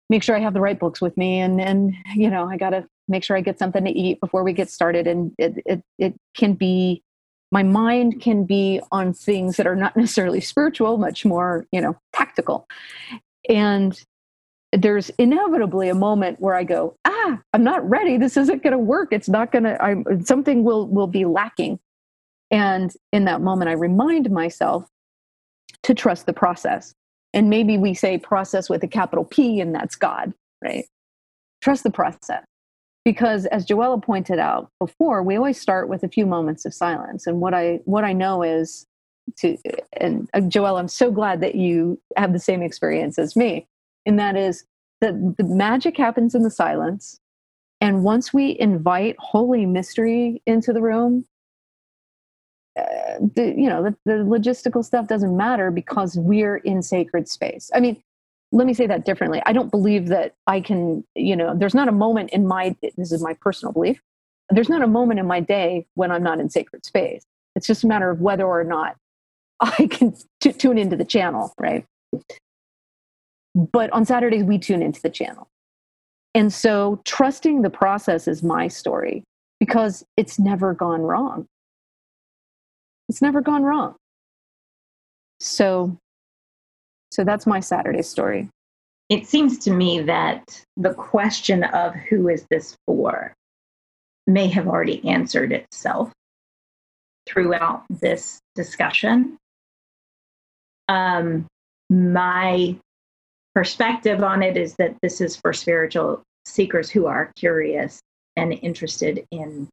make 0.10 0.22
sure 0.22 0.36
I 0.36 0.40
have 0.40 0.54
the 0.54 0.62
right 0.62 0.80
books 0.80 1.02
with 1.02 1.18
me 1.18 1.40
and 1.40 1.60
and 1.60 1.96
you 2.14 2.30
know 2.30 2.48
I 2.48 2.58
got 2.58 2.72
to 2.72 2.88
make 3.10 3.24
sure 3.24 3.36
I 3.36 3.42
get 3.42 3.60
something 3.60 3.84
to 3.84 3.92
eat 3.92 4.22
before 4.22 4.44
we 4.44 4.54
get 4.54 4.70
started. 4.70 5.08
And 5.08 5.34
it, 5.38 5.62
it, 5.66 5.84
it 5.98 6.16
can 6.38 6.54
be, 6.54 7.04
my 7.52 7.64
mind 7.64 8.22
can 8.22 8.46
be 8.46 8.80
on 8.92 9.14
things 9.14 9.58
that 9.58 9.68
are 9.68 9.76
not 9.76 9.98
necessarily 9.98 10.40
spiritual, 10.40 10.98
much 10.98 11.26
more, 11.26 11.66
you 11.72 11.82
know, 11.82 11.98
tactical. 12.14 12.68
And 13.50 14.02
there's 14.72 15.10
inevitably 15.12 15.90
a 15.90 15.96
moment 15.96 16.40
where 16.40 16.56
I 16.56 16.64
go, 16.64 16.96
ah, 17.06 17.40
I'm 17.54 17.64
not 17.64 17.88
ready. 17.90 18.18
This 18.18 18.38
isn't 18.38 18.64
going 18.64 18.74
to 18.74 18.78
work. 18.78 19.10
It's 19.12 19.30
not 19.30 19.52
going 19.52 19.64
to, 19.64 19.82
I'm 19.84 20.24
something 20.24 20.64
will, 20.64 20.88
will 20.88 21.08
be 21.08 21.26
lacking. 21.26 21.80
And 22.52 22.92
in 23.12 23.26
that 23.26 23.42
moment, 23.42 23.70
I 23.70 23.74
remind 23.74 24.30
myself 24.32 24.88
to 25.84 25.94
trust 25.94 26.26
the 26.26 26.34
process. 26.34 26.94
And 27.34 27.50
maybe 27.50 27.78
we 27.78 27.94
say 27.94 28.18
process 28.18 28.70
with 28.70 28.84
a 28.84 28.88
capital 28.88 29.26
P, 29.26 29.60
and 29.60 29.74
that's 29.74 29.96
God, 29.96 30.34
right? 30.64 30.86
Trust 31.62 31.84
the 31.84 31.92
process 31.92 32.44
because 33.06 33.46
as 33.48 33.66
joella 33.66 34.02
pointed 34.02 34.40
out 34.40 34.70
before 34.80 35.24
we 35.24 35.36
always 35.36 35.60
start 35.60 35.90
with 35.90 36.04
a 36.04 36.10
few 36.10 36.26
moments 36.26 36.66
of 36.66 36.74
silence 36.74 37.26
and 37.26 37.40
what 37.40 37.54
i 37.54 37.80
what 37.86 38.04
i 38.04 38.14
know 38.14 38.44
is 38.44 38.86
to 39.38 39.58
and 39.94 40.30
uh, 40.34 40.40
joelle 40.40 40.80
i'm 40.80 40.88
so 40.88 41.10
glad 41.10 41.42
that 41.42 41.56
you 41.56 42.00
have 42.18 42.34
the 42.34 42.40
same 42.40 42.62
experience 42.62 43.18
as 43.18 43.36
me 43.36 43.66
and 44.10 44.20
that 44.20 44.36
is 44.36 44.66
that 45.02 45.14
the 45.38 45.44
magic 45.46 45.96
happens 45.96 46.36
in 46.36 46.44
the 46.44 46.52
silence 46.52 47.20
and 47.80 48.04
once 48.04 48.34
we 48.34 48.58
invite 48.60 49.16
holy 49.20 49.66
mystery 49.66 50.42
into 50.46 50.74
the 50.74 50.82
room 50.82 51.26
uh, 52.78 52.84
the, 53.36 53.54
you 53.58 53.70
know 53.70 53.84
the, 53.84 53.96
the 54.06 54.24
logistical 54.24 54.84
stuff 54.84 55.08
doesn't 55.08 55.38
matter 55.38 55.72
because 55.72 56.18
we're 56.18 56.58
in 56.58 56.82
sacred 56.82 57.30
space 57.30 57.72
i 57.74 57.80
mean 57.80 58.02
let 58.52 58.66
me 58.66 58.74
say 58.74 58.88
that 58.88 59.06
differently. 59.06 59.42
I 59.46 59.54
don't 59.54 59.70
believe 59.70 60.08
that 60.08 60.34
I 60.48 60.60
can, 60.60 61.04
you 61.16 61.36
know, 61.36 61.56
there's 61.56 61.76
not 61.76 61.88
a 61.88 61.92
moment 61.92 62.32
in 62.32 62.48
my, 62.48 62.76
this 62.82 63.12
is 63.12 63.22
my 63.22 63.36
personal 63.36 63.72
belief, 63.72 64.02
there's 64.50 64.70
not 64.70 64.82
a 64.82 64.88
moment 64.88 65.20
in 65.20 65.28
my 65.28 65.40
day 65.40 65.86
when 65.94 66.12
I'm 66.12 66.24
not 66.24 66.40
in 66.40 66.50
sacred 66.50 66.84
space. 66.84 67.24
It's 67.56 67.68
just 67.68 67.84
a 67.84 67.88
matter 67.88 68.10
of 68.10 68.22
whether 68.22 68.46
or 68.46 68.64
not 68.64 68.96
I 69.60 69.88
can 69.92 70.16
t- 70.40 70.54
tune 70.54 70.78
into 70.78 70.96
the 70.96 71.06
channel, 71.06 71.54
right? 71.60 71.86
But 73.72 73.92
on 73.92 74.06
Saturdays, 74.06 74.44
we 74.44 74.58
tune 74.58 74.82
into 74.82 75.02
the 75.02 75.10
channel. 75.10 75.48
And 76.36 76.54
so 76.54 77.02
trusting 77.06 77.62
the 77.62 77.70
process 77.70 78.28
is 78.28 78.44
my 78.44 78.68
story 78.68 79.24
because 79.60 80.06
it's 80.16 80.40
never 80.40 80.74
gone 80.74 81.02
wrong. 81.02 81.48
It's 83.10 83.22
never 83.22 83.42
gone 83.42 83.64
wrong. 83.64 83.96
So 85.40 85.98
so 87.12 87.24
that's 87.24 87.48
my 87.48 87.60
Saturday 87.60 88.04
story. 88.04 88.50
It 89.10 89.26
seems 89.26 89.58
to 89.60 89.72
me 89.72 90.02
that 90.02 90.64
the 90.78 90.94
question 90.94 91.64
of 91.64 91.96
who 91.96 92.30
is 92.30 92.46
this 92.52 92.78
for 92.86 93.34
may 94.28 94.48
have 94.48 94.68
already 94.68 95.06
answered 95.10 95.52
itself 95.52 96.12
throughout 97.28 97.84
this 97.90 98.40
discussion. 98.54 99.38
Um, 100.88 101.48
my 101.90 102.78
perspective 103.56 104.24
on 104.24 104.44
it 104.44 104.58
is 104.58 104.76
that 104.78 104.96
this 105.02 105.22
is 105.22 105.36
for 105.36 105.54
spiritual 105.54 106.22
seekers 106.46 106.90
who 106.90 107.06
are 107.06 107.32
curious 107.36 108.00
and 108.36 108.54
interested 108.54 109.26
in 109.32 109.68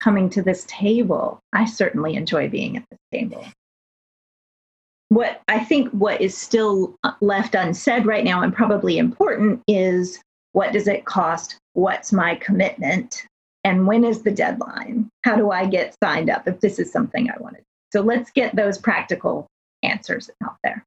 coming 0.00 0.30
to 0.30 0.42
this 0.42 0.64
table. 0.66 1.40
I 1.52 1.66
certainly 1.66 2.14
enjoy 2.14 2.48
being 2.48 2.76
at 2.76 2.84
this 2.90 2.98
table 3.12 3.44
what 5.10 5.42
I 5.48 5.58
think 5.58 5.90
what 5.90 6.20
is 6.20 6.36
still 6.36 6.96
left 7.20 7.54
unsaid 7.54 8.06
right 8.06 8.24
now 8.24 8.42
and 8.42 8.54
probably 8.54 8.96
important 8.96 9.60
is 9.66 10.20
what 10.52 10.72
does 10.72 10.88
it 10.88 11.04
cost? 11.04 11.58
What's 11.74 12.12
my 12.12 12.36
commitment? 12.36 13.26
And 13.64 13.86
when 13.86 14.04
is 14.04 14.22
the 14.22 14.30
deadline? 14.30 15.08
How 15.24 15.36
do 15.36 15.50
I 15.50 15.66
get 15.66 15.96
signed 16.02 16.30
up 16.30 16.48
if 16.48 16.60
this 16.60 16.78
is 16.78 16.90
something 16.92 17.28
I 17.28 17.36
want 17.40 17.56
to 17.56 17.60
do? 17.60 17.66
So 17.92 18.00
let's 18.02 18.30
get 18.30 18.54
those 18.54 18.78
practical 18.78 19.48
answers 19.82 20.30
out 20.44 20.56
there. 20.62 20.84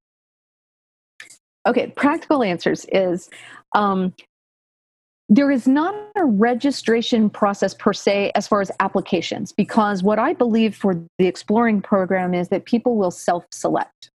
Okay, 1.67 1.87
practical 1.95 2.43
answers 2.43 2.85
is 2.91 3.29
um, 3.73 4.13
there 5.29 5.51
is 5.51 5.67
not 5.67 5.95
a 6.15 6.25
registration 6.25 7.29
process 7.29 7.73
per 7.73 7.93
se 7.93 8.31
as 8.35 8.47
far 8.47 8.61
as 8.61 8.71
applications 8.79 9.51
because 9.53 10.03
what 10.03 10.19
I 10.19 10.33
believe 10.33 10.75
for 10.75 10.95
the 11.17 11.27
exploring 11.27 11.81
program 11.81 12.33
is 12.33 12.49
that 12.49 12.65
people 12.65 12.97
will 12.97 13.11
self 13.11 13.45
select 13.51 14.09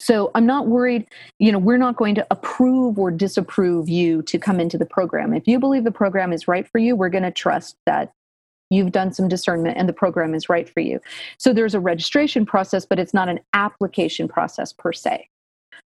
So 0.00 0.30
I'm 0.34 0.46
not 0.46 0.68
worried, 0.68 1.06
you 1.38 1.52
know, 1.52 1.58
we're 1.58 1.78
not 1.78 1.96
going 1.96 2.14
to 2.16 2.26
approve 2.30 2.98
or 2.98 3.10
disapprove 3.10 3.88
you 3.88 4.22
to 4.22 4.38
come 4.38 4.60
into 4.60 4.78
the 4.78 4.86
program. 4.86 5.34
If 5.34 5.48
you 5.48 5.58
believe 5.58 5.84
the 5.84 5.90
program 5.90 6.32
is 6.32 6.48
right 6.48 6.68
for 6.68 6.78
you, 6.78 6.96
we're 6.96 7.10
going 7.10 7.24
to 7.24 7.32
trust 7.32 7.76
that 7.86 8.12
you've 8.70 8.92
done 8.92 9.12
some 9.12 9.28
discernment 9.28 9.76
and 9.78 9.88
the 9.88 9.94
program 9.94 10.34
is 10.34 10.48
right 10.48 10.68
for 10.68 10.80
you. 10.80 11.00
So 11.38 11.52
there's 11.52 11.74
a 11.74 11.80
registration 11.80 12.46
process, 12.46 12.86
but 12.86 12.98
it's 12.98 13.14
not 13.14 13.28
an 13.28 13.40
application 13.54 14.28
process 14.28 14.72
per 14.72 14.92
se. 14.92 15.28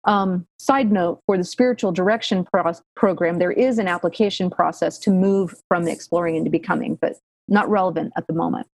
Um, 0.05 0.47
side 0.59 0.93
note 0.93 1.21
for 1.27 1.37
the 1.37 1.45
spiritual 1.45 1.93
direction 1.93 2.45
pro- 2.45 2.73
program, 2.95 3.39
there 3.39 3.53
is 3.53 3.79
an 3.79 3.89
application 3.89 4.49
process 4.49 4.99
to 5.01 5.11
move 5.11 5.55
from 5.69 5.87
exploring 5.89 6.37
into 6.37 6.51
becoming, 6.51 6.97
but 7.01 7.17
not 7.49 7.69
relevant 7.69 8.13
at 8.17 8.27
the 8.27 8.33
moment. 8.33 8.67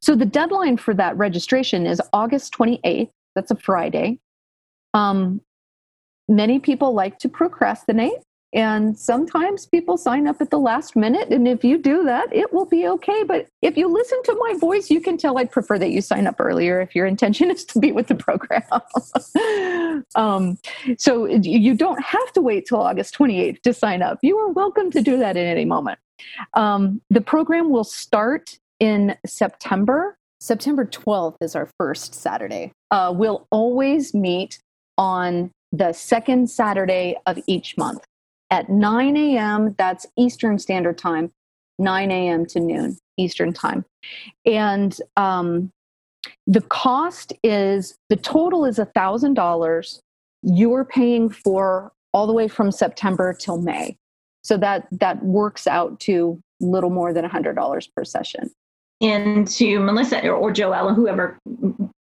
So 0.00 0.14
the 0.14 0.26
deadline 0.26 0.76
for 0.76 0.94
that 0.94 1.16
registration 1.16 1.86
is 1.86 2.00
August 2.12 2.52
28th. 2.54 3.10
That's 3.34 3.50
a 3.50 3.56
Friday. 3.56 4.18
Um, 4.94 5.40
many 6.28 6.58
people 6.58 6.94
like 6.94 7.18
to 7.20 7.28
procrastinate, 7.28 8.22
and 8.52 8.98
sometimes 8.98 9.66
people 9.66 9.96
sign 9.96 10.26
up 10.26 10.40
at 10.40 10.50
the 10.50 10.58
last 10.58 10.96
minute. 10.96 11.28
And 11.28 11.46
if 11.46 11.62
you 11.62 11.78
do 11.78 12.02
that, 12.04 12.34
it 12.34 12.52
will 12.52 12.66
be 12.66 12.86
okay. 12.88 13.22
But 13.22 13.46
if 13.62 13.76
you 13.76 13.88
listen 13.88 14.20
to 14.24 14.34
my 14.40 14.54
voice, 14.58 14.90
you 14.90 15.00
can 15.00 15.16
tell 15.16 15.38
I'd 15.38 15.52
prefer 15.52 15.78
that 15.78 15.90
you 15.90 16.00
sign 16.00 16.26
up 16.26 16.36
earlier 16.40 16.80
if 16.80 16.94
your 16.94 17.06
intention 17.06 17.50
is 17.52 17.64
to 17.66 17.78
be 17.78 17.92
with 17.92 18.08
the 18.08 18.16
program. 18.16 18.62
um, 20.16 20.58
so 20.98 21.26
you 21.26 21.74
don't 21.74 22.02
have 22.02 22.32
to 22.32 22.40
wait 22.40 22.66
till 22.66 22.80
August 22.80 23.16
28th 23.16 23.62
to 23.62 23.72
sign 23.72 24.02
up. 24.02 24.18
You 24.22 24.36
are 24.38 24.48
welcome 24.48 24.90
to 24.92 25.00
do 25.00 25.16
that 25.18 25.36
at 25.36 25.46
any 25.46 25.64
moment. 25.64 25.98
Um, 26.54 27.00
the 27.08 27.20
program 27.20 27.70
will 27.70 27.84
start 27.84 28.58
in 28.80 29.16
September. 29.24 30.16
September 30.40 30.84
12th 30.84 31.36
is 31.40 31.54
our 31.54 31.68
first 31.78 32.14
Saturday. 32.14 32.72
Uh, 32.90 33.12
we'll 33.14 33.46
always 33.50 34.12
meet 34.12 34.58
on 34.98 35.50
the 35.70 35.92
second 35.92 36.50
Saturday 36.50 37.16
of 37.26 37.38
each 37.46 37.76
month 37.78 38.04
at 38.50 38.68
9 38.68 39.16
a.m. 39.16 39.74
That's 39.78 40.06
Eastern 40.16 40.58
Standard 40.58 40.98
Time, 40.98 41.30
9 41.78 42.10
a.m. 42.10 42.46
to 42.46 42.60
noon 42.60 42.98
Eastern 43.16 43.52
Time. 43.52 43.84
And 44.44 44.96
um, 45.16 45.70
the 46.46 46.60
cost 46.62 47.32
is 47.42 47.94
the 48.08 48.16
total 48.16 48.64
is 48.64 48.78
$1,000. 48.78 50.00
You're 50.42 50.84
paying 50.84 51.28
for 51.28 51.92
all 52.12 52.26
the 52.26 52.32
way 52.32 52.48
from 52.48 52.72
September 52.72 53.34
till 53.34 53.60
May. 53.60 53.96
So 54.42 54.56
that 54.56 54.88
that 54.90 55.22
works 55.22 55.66
out 55.66 56.00
to 56.00 56.40
little 56.60 56.90
more 56.90 57.12
than 57.12 57.24
$100 57.24 57.88
per 57.94 58.04
session. 58.04 58.50
And 59.00 59.46
to 59.48 59.80
Melissa 59.80 60.26
or, 60.26 60.34
or 60.34 60.52
Joella, 60.52 60.94
whoever 60.94 61.38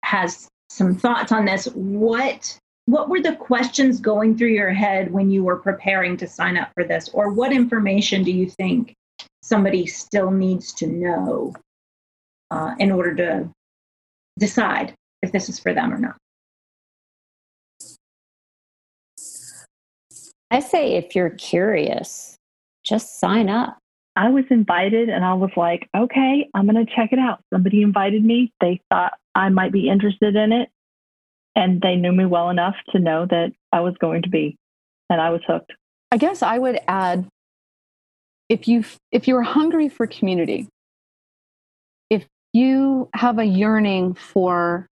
has 0.03 0.47
some 0.69 0.95
thoughts 0.95 1.31
on 1.31 1.45
this, 1.45 1.65
what 1.73 2.57
what 2.87 3.09
were 3.09 3.21
the 3.21 3.35
questions 3.35 3.99
going 3.99 4.37
through 4.37 4.47
your 4.47 4.71
head 4.71 5.11
when 5.11 5.29
you 5.29 5.43
were 5.43 5.57
preparing 5.57 6.15
to 6.15 6.25
sign 6.25 6.55
up 6.55 6.71
for 6.73 6.85
this? 6.85 7.09
Or 7.09 7.33
what 7.33 7.51
information 7.51 8.23
do 8.23 8.31
you 8.31 8.49
think 8.49 8.95
somebody 9.43 9.85
still 9.85 10.31
needs 10.31 10.73
to 10.75 10.87
know 10.87 11.53
uh, 12.49 12.75
in 12.79 12.91
order 12.91 13.13
to 13.15 13.49
decide 14.39 14.93
if 15.21 15.33
this 15.33 15.49
is 15.49 15.59
for 15.59 15.73
them 15.73 15.93
or 15.93 15.97
not? 15.97 16.15
I 20.49 20.61
say 20.61 20.95
if 20.95 21.13
you're 21.13 21.31
curious 21.31 22.37
just 22.85 23.19
sign 23.19 23.49
up. 23.49 23.77
I 24.15 24.29
was 24.29 24.45
invited 24.49 25.09
and 25.09 25.25
i 25.25 25.33
was 25.33 25.51
like 25.57 25.89
okay 25.95 26.49
i'm 26.55 26.67
going 26.67 26.85
to 26.85 26.95
check 26.95 27.11
it 27.11 27.19
out. 27.19 27.43
Somebody 27.53 27.81
invited 27.81 28.23
me. 28.23 28.53
They 28.61 28.79
thought 28.89 29.13
i 29.35 29.49
might 29.49 29.73
be 29.73 29.89
interested 29.89 30.37
in 30.37 30.53
it 30.53 30.69
and 31.57 31.81
they 31.81 31.95
knew 31.95 32.13
me 32.13 32.23
well 32.23 32.51
enough 32.51 32.75
to 32.91 32.99
know 32.99 33.25
that 33.25 33.51
I 33.73 33.81
was 33.81 33.95
going 33.99 34.21
to 34.21 34.29
be, 34.29 34.55
and 35.09 35.19
I 35.19 35.31
was 35.31 35.41
hooked. 35.45 35.73
I 36.11 36.17
guess 36.17 36.41
I 36.41 36.57
would 36.59 36.79
add 36.87 37.27
if 38.47 38.67
you 38.67 38.85
if 39.11 39.27
you're 39.27 39.41
hungry 39.41 39.89
for 39.89 40.07
community, 40.07 40.69
if 42.09 42.25
you 42.53 43.09
have 43.15 43.39
a 43.39 43.43
yearning 43.43 44.13
for 44.13 44.87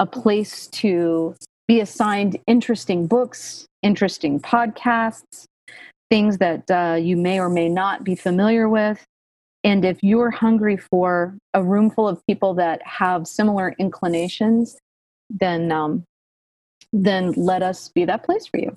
a 0.00 0.06
place 0.06 0.66
to 0.68 1.36
be 1.68 1.80
assigned 1.80 2.38
interesting 2.46 3.06
books, 3.06 3.66
interesting 3.82 4.40
podcasts, 4.40 5.44
things 6.10 6.38
that 6.38 6.70
uh, 6.70 6.96
you 6.98 7.16
may 7.16 7.38
or 7.38 7.50
may 7.50 7.68
not 7.68 8.04
be 8.04 8.14
familiar 8.14 8.68
with. 8.68 9.04
And 9.64 9.84
if 9.84 10.02
you're 10.02 10.30
hungry 10.30 10.76
for 10.76 11.36
a 11.52 11.62
room 11.62 11.90
full 11.90 12.08
of 12.08 12.24
people 12.26 12.54
that 12.54 12.80
have 12.86 13.26
similar 13.26 13.74
inclinations, 13.78 14.78
then 15.30 15.72
um, 15.72 16.04
then 16.92 17.32
let 17.32 17.62
us 17.62 17.88
be 17.88 18.04
that 18.04 18.24
place 18.24 18.46
for 18.46 18.58
you. 18.58 18.74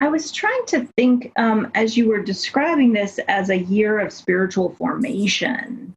I 0.00 0.08
was 0.08 0.32
trying 0.32 0.64
to 0.68 0.86
think 0.96 1.30
um, 1.36 1.70
as 1.74 1.96
you 1.96 2.08
were 2.08 2.22
describing 2.22 2.92
this 2.92 3.18
as 3.28 3.50
a 3.50 3.58
year 3.58 3.98
of 3.98 4.12
spiritual 4.12 4.74
formation. 4.76 5.94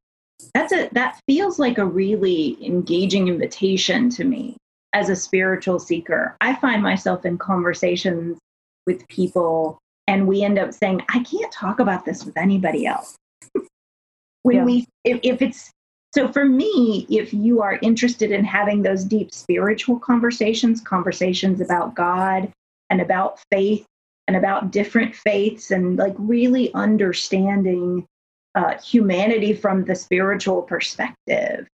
That's 0.53 0.73
a 0.73 0.89
that 0.91 1.19
feels 1.25 1.57
like 1.57 1.77
a 1.77 1.85
really 1.85 2.57
engaging 2.65 3.29
invitation 3.29 4.09
to 4.11 4.25
me 4.25 4.57
as 4.91 5.09
a 5.09 5.15
spiritual 5.15 5.79
seeker. 5.79 6.35
I 6.41 6.55
find 6.55 6.83
myself 6.83 7.25
in 7.25 7.37
conversations 7.37 8.37
with 8.85 9.07
people, 9.07 9.79
and 10.07 10.27
we 10.27 10.43
end 10.43 10.59
up 10.59 10.73
saying, 10.73 11.01
"I 11.09 11.23
can't 11.23 11.51
talk 11.51 11.79
about 11.79 12.03
this 12.03 12.25
with 12.25 12.37
anybody 12.37 12.85
else." 12.85 13.15
when 14.43 14.57
yeah. 14.57 14.65
we, 14.65 14.87
if, 15.05 15.19
if 15.23 15.41
it's 15.41 15.71
so, 16.13 16.31
for 16.31 16.45
me, 16.45 17.07
if 17.09 17.33
you 17.33 17.63
are 17.63 17.79
interested 17.81 18.31
in 18.31 18.45
having 18.45 18.83
those 18.83 19.03
deep 19.03 19.33
spiritual 19.33 19.97
conversations, 19.97 20.79
conversations 20.79 21.59
about 21.59 21.95
God 21.95 22.51
and 22.91 23.01
about 23.01 23.39
faith 23.51 23.83
and 24.27 24.37
about 24.37 24.71
different 24.71 25.15
faiths, 25.15 25.71
and 25.71 25.97
like 25.97 26.13
really 26.19 26.71
understanding 26.75 28.05
uh, 28.53 28.77
humanity 28.77 29.53
from 29.53 29.85
the 29.85 29.95
spiritual 29.95 30.61
perspective, 30.61 31.67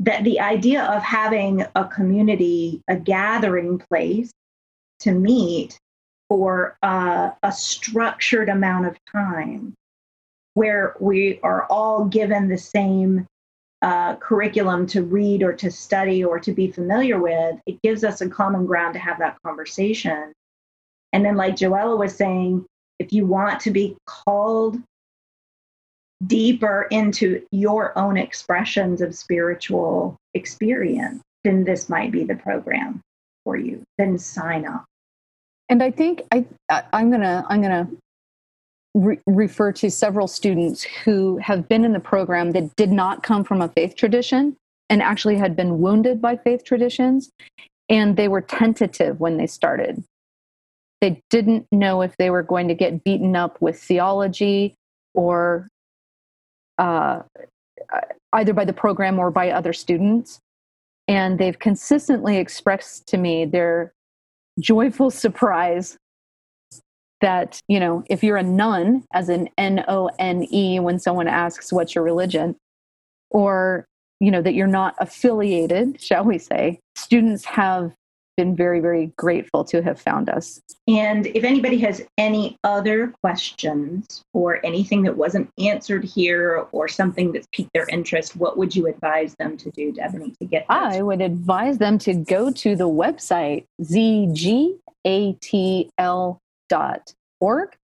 that 0.00 0.24
the 0.24 0.40
idea 0.40 0.82
of 0.82 1.00
having 1.00 1.64
a 1.76 1.84
community, 1.84 2.82
a 2.88 2.96
gathering 2.96 3.78
place 3.78 4.32
to 4.98 5.12
meet 5.12 5.78
for 6.28 6.76
uh, 6.82 7.30
a 7.44 7.52
structured 7.52 8.48
amount 8.48 8.86
of 8.86 8.96
time 9.12 9.74
where 10.56 10.96
we 11.00 11.38
are 11.42 11.66
all 11.66 12.06
given 12.06 12.48
the 12.48 12.56
same 12.56 13.26
uh, 13.82 14.16
curriculum 14.16 14.86
to 14.86 15.02
read 15.02 15.42
or 15.42 15.52
to 15.52 15.70
study 15.70 16.24
or 16.24 16.40
to 16.40 16.50
be 16.50 16.70
familiar 16.70 17.20
with, 17.20 17.56
it 17.66 17.80
gives 17.82 18.02
us 18.02 18.22
a 18.22 18.28
common 18.28 18.64
ground 18.64 18.94
to 18.94 18.98
have 18.98 19.18
that 19.18 19.36
conversation. 19.44 20.32
And 21.12 21.22
then, 21.22 21.36
like 21.36 21.56
Joella 21.56 21.98
was 21.98 22.16
saying, 22.16 22.64
if 22.98 23.12
you 23.12 23.26
want 23.26 23.60
to 23.60 23.70
be 23.70 23.98
called 24.06 24.78
deeper 26.26 26.88
into 26.90 27.44
your 27.50 27.96
own 27.98 28.16
expressions 28.16 29.02
of 29.02 29.14
spiritual 29.14 30.16
experience, 30.32 31.20
then 31.44 31.64
this 31.64 31.90
might 31.90 32.10
be 32.10 32.24
the 32.24 32.34
program 32.34 33.02
for 33.44 33.58
you. 33.58 33.82
Then 33.98 34.16
sign 34.16 34.66
up. 34.66 34.86
And 35.68 35.82
I 35.82 35.90
think 35.90 36.22
I, 36.32 36.46
I 36.70 36.84
I'm 36.94 37.10
gonna 37.10 37.44
I'm 37.46 37.60
gonna 37.60 37.90
re- 38.96 39.20
refer 39.26 39.72
to 39.72 39.90
several 39.90 40.26
students 40.26 40.82
who 40.82 41.36
have 41.38 41.68
been 41.68 41.84
in 41.84 41.92
the 41.92 42.00
program 42.00 42.52
that 42.52 42.74
did 42.76 42.90
not 42.90 43.22
come 43.22 43.44
from 43.44 43.60
a 43.60 43.68
faith 43.68 43.94
tradition 43.94 44.56
and 44.88 45.02
actually 45.02 45.36
had 45.36 45.54
been 45.54 45.80
wounded 45.80 46.20
by 46.20 46.36
faith 46.36 46.64
traditions. 46.64 47.30
And 47.88 48.16
they 48.16 48.28
were 48.28 48.40
tentative 48.40 49.20
when 49.20 49.36
they 49.36 49.46
started. 49.46 50.02
They 51.00 51.22
didn't 51.30 51.66
know 51.70 52.02
if 52.02 52.16
they 52.16 52.30
were 52.30 52.42
going 52.42 52.68
to 52.68 52.74
get 52.74 53.04
beaten 53.04 53.36
up 53.36 53.60
with 53.60 53.80
theology 53.80 54.74
or 55.14 55.68
uh, 56.78 57.22
either 58.32 58.52
by 58.52 58.64
the 58.64 58.72
program 58.72 59.18
or 59.18 59.30
by 59.30 59.50
other 59.50 59.72
students. 59.72 60.40
And 61.06 61.38
they've 61.38 61.58
consistently 61.58 62.38
expressed 62.38 63.06
to 63.08 63.18
me 63.18 63.44
their 63.44 63.92
joyful 64.58 65.10
surprise 65.24 65.98
that 67.20 67.60
you 67.68 67.80
know 67.80 68.04
if 68.08 68.22
you're 68.22 68.36
a 68.36 68.42
nun, 68.42 69.04
as 69.12 69.28
an 69.28 69.48
n-o-n-e 69.58 70.80
when 70.80 70.98
someone 70.98 71.28
asks 71.28 71.72
what's 71.72 71.94
your 71.94 72.04
religion 72.04 72.56
or 73.30 73.86
you 74.20 74.30
know 74.30 74.42
that 74.42 74.54
you're 74.54 74.66
not 74.66 74.94
affiliated 74.98 76.00
shall 76.00 76.24
we 76.24 76.38
say 76.38 76.80
students 76.94 77.44
have 77.44 77.92
been 78.36 78.54
very 78.54 78.80
very 78.80 79.12
grateful 79.16 79.64
to 79.64 79.82
have 79.82 79.98
found 79.98 80.28
us 80.28 80.60
and 80.86 81.26
if 81.28 81.42
anybody 81.42 81.78
has 81.78 82.02
any 82.18 82.56
other 82.64 83.08
questions 83.22 84.22
or 84.34 84.64
anything 84.64 85.02
that 85.02 85.16
wasn't 85.16 85.48
answered 85.58 86.04
here 86.04 86.66
or 86.72 86.86
something 86.86 87.32
that's 87.32 87.46
piqued 87.52 87.70
their 87.72 87.88
interest 87.88 88.36
what 88.36 88.58
would 88.58 88.76
you 88.76 88.86
advise 88.86 89.34
them 89.38 89.56
to 89.56 89.70
do 89.70 89.90
Debony 89.90 90.36
to 90.38 90.44
get 90.44 90.66
those? 90.68 90.76
i 90.78 91.00
would 91.00 91.22
advise 91.22 91.78
them 91.78 91.96
to 91.98 92.12
go 92.12 92.50
to 92.50 92.76
the 92.76 92.88
website 92.88 93.64
zgatl 96.70 97.14
org. 97.40 97.76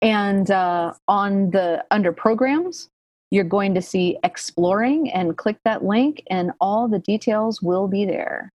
And 0.00 0.50
uh, 0.50 0.94
on 1.08 1.50
the 1.50 1.84
under 1.90 2.12
programs, 2.12 2.88
you're 3.30 3.44
going 3.44 3.74
to 3.74 3.82
see 3.82 4.18
exploring 4.24 5.10
and 5.10 5.36
click 5.36 5.58
that 5.64 5.84
link, 5.84 6.22
and 6.30 6.52
all 6.60 6.88
the 6.88 6.98
details 6.98 7.60
will 7.60 7.88
be 7.88 8.04
there. 8.04 8.50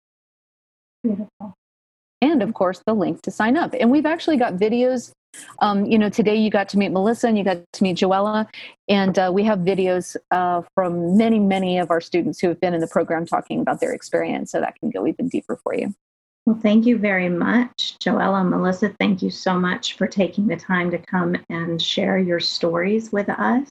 Beautiful. 1.03 1.53
And 2.21 2.43
of 2.43 2.53
course, 2.53 2.81
the 2.85 2.93
link 2.93 3.21
to 3.21 3.31
sign 3.31 3.55
up. 3.55 3.73
And 3.79 3.89
we've 3.89 4.05
actually 4.05 4.37
got 4.37 4.55
videos. 4.55 5.11
Um, 5.59 5.85
you 5.85 5.97
know, 5.97 6.09
today 6.09 6.35
you 6.35 6.49
got 6.49 6.67
to 6.69 6.77
meet 6.77 6.89
Melissa 6.89 7.27
and 7.27 7.37
you 7.37 7.43
got 7.43 7.59
to 7.71 7.83
meet 7.83 7.97
Joella. 7.97 8.47
And 8.89 9.17
uh, 9.17 9.31
we 9.33 9.43
have 9.43 9.59
videos 9.59 10.17
uh, 10.31 10.63
from 10.75 11.15
many, 11.15 11.39
many 11.39 11.77
of 11.77 11.91
our 11.91 12.01
students 12.01 12.39
who 12.39 12.49
have 12.49 12.59
been 12.59 12.73
in 12.73 12.81
the 12.81 12.87
program 12.87 13.25
talking 13.25 13.61
about 13.61 13.79
their 13.79 13.93
experience. 13.93 14.51
So 14.51 14.59
that 14.59 14.75
can 14.79 14.89
go 14.89 15.07
even 15.07 15.29
deeper 15.29 15.57
for 15.63 15.73
you. 15.73 15.93
Well, 16.49 16.57
thank 16.59 16.87
you 16.87 16.97
very 16.97 17.29
much, 17.29 17.95
Joella 18.03 18.43
Melissa. 18.43 18.89
Thank 18.99 19.21
you 19.21 19.29
so 19.29 19.59
much 19.59 19.93
for 19.97 20.07
taking 20.07 20.47
the 20.47 20.55
time 20.55 20.89
to 20.89 20.97
come 20.97 21.35
and 21.47 21.79
share 21.79 22.17
your 22.17 22.39
stories 22.39 23.11
with 23.11 23.29
us. 23.29 23.69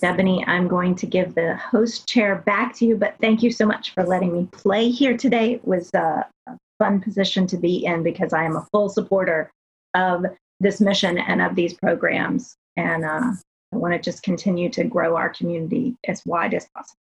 Debony, 0.00 0.46
I'm 0.46 0.68
going 0.68 0.94
to 0.94 1.06
give 1.06 1.34
the 1.34 1.56
host 1.56 2.08
chair 2.08 2.36
back 2.46 2.72
to 2.76 2.86
you, 2.86 2.96
but 2.96 3.16
thank 3.20 3.42
you 3.42 3.50
so 3.50 3.66
much 3.66 3.94
for 3.94 4.04
letting 4.04 4.32
me 4.32 4.46
play 4.52 4.90
here 4.90 5.16
today. 5.16 5.54
It 5.54 5.66
was 5.66 5.90
a, 5.92 6.24
a 6.46 6.56
fun 6.78 7.00
position 7.00 7.48
to 7.48 7.56
be 7.56 7.84
in 7.84 8.04
because 8.04 8.32
I 8.32 8.44
am 8.44 8.54
a 8.54 8.68
full 8.70 8.88
supporter 8.88 9.50
of 9.94 10.24
this 10.60 10.80
mission 10.80 11.18
and 11.18 11.42
of 11.42 11.56
these 11.56 11.74
programs. 11.74 12.54
And 12.76 13.04
uh, 13.04 13.32
I 13.72 13.76
want 13.76 13.94
to 13.94 13.98
just 13.98 14.22
continue 14.22 14.70
to 14.70 14.84
grow 14.84 15.16
our 15.16 15.30
community 15.30 15.96
as 16.06 16.22
wide 16.24 16.54
as 16.54 16.68
possible. 16.72 17.07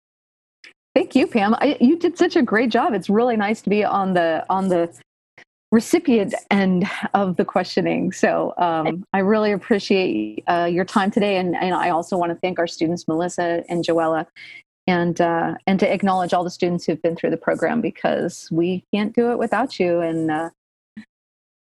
Thank 0.98 1.14
you, 1.14 1.28
Pam. 1.28 1.54
I, 1.60 1.78
you 1.80 1.96
did 1.96 2.18
such 2.18 2.36
a 2.36 2.42
great 2.42 2.72
job. 2.72 2.96
It's 2.96 3.08
really 3.08 3.38
nice 3.38 3.62
to 3.62 3.70
be 3.70 3.86
on 3.86 4.16
the 4.16 4.44
on 4.50 4.70
the 4.70 4.92
recipient 5.72 6.34
end 6.50 6.90
of 7.14 7.38
the 7.38 7.46
questioning. 7.46 8.12
So 8.12 8.56
um, 8.58 9.04
I 9.14 9.20
really 9.20 9.52
appreciate 9.52 10.44
uh, 10.48 10.68
your 10.68 10.86
time 10.86 11.12
today, 11.12 11.38
and, 11.38 11.56
and 11.56 11.76
I 11.76 11.92
also 11.92 12.18
want 12.18 12.32
to 12.32 12.40
thank 12.40 12.58
our 12.58 12.66
students, 12.66 13.08
Melissa 13.08 13.64
and 13.70 13.86
Joella, 13.86 14.26
and 14.88 15.22
uh, 15.22 15.54
and 15.68 15.80
to 15.80 15.94
acknowledge 15.94 16.34
all 16.34 16.44
the 16.44 16.50
students 16.50 16.88
who've 16.88 17.02
been 17.04 17.16
through 17.16 17.30
the 17.30 17.38
program 17.38 17.80
because 17.80 18.50
we 18.52 18.84
can't 18.92 19.14
do 19.14 19.30
it 19.30 19.38
without 19.38 19.80
you. 19.80 20.00
And 20.00 20.32
uh, 20.32 20.50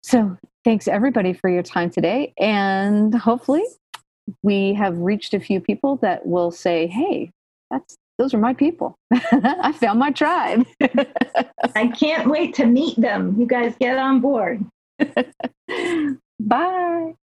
so 0.02 0.36
thanks 0.66 0.86
everybody 0.86 1.32
for 1.32 1.48
your 1.48 1.62
time 1.62 1.88
today, 1.88 2.34
and 2.38 3.14
hopefully 3.14 3.64
we 4.42 4.74
have 4.74 4.98
reached 4.98 5.32
a 5.32 5.40
few 5.40 5.60
people 5.60 5.96
that 6.02 6.26
will 6.26 6.50
say, 6.50 6.88
"Hey, 6.88 7.30
that's 7.70 7.96
those 8.18 8.34
are 8.34 8.38
my 8.38 8.54
people. 8.54 8.96
I 9.12 9.72
found 9.72 9.98
my 9.98 10.10
tribe. 10.10 10.66
I 11.74 11.88
can't 11.88 12.28
wait 12.28 12.54
to 12.54 12.66
meet 12.66 13.00
them. 13.00 13.36
You 13.38 13.46
guys 13.46 13.74
get 13.78 13.98
on 13.98 14.20
board. 14.20 14.64
Bye. 16.40 17.14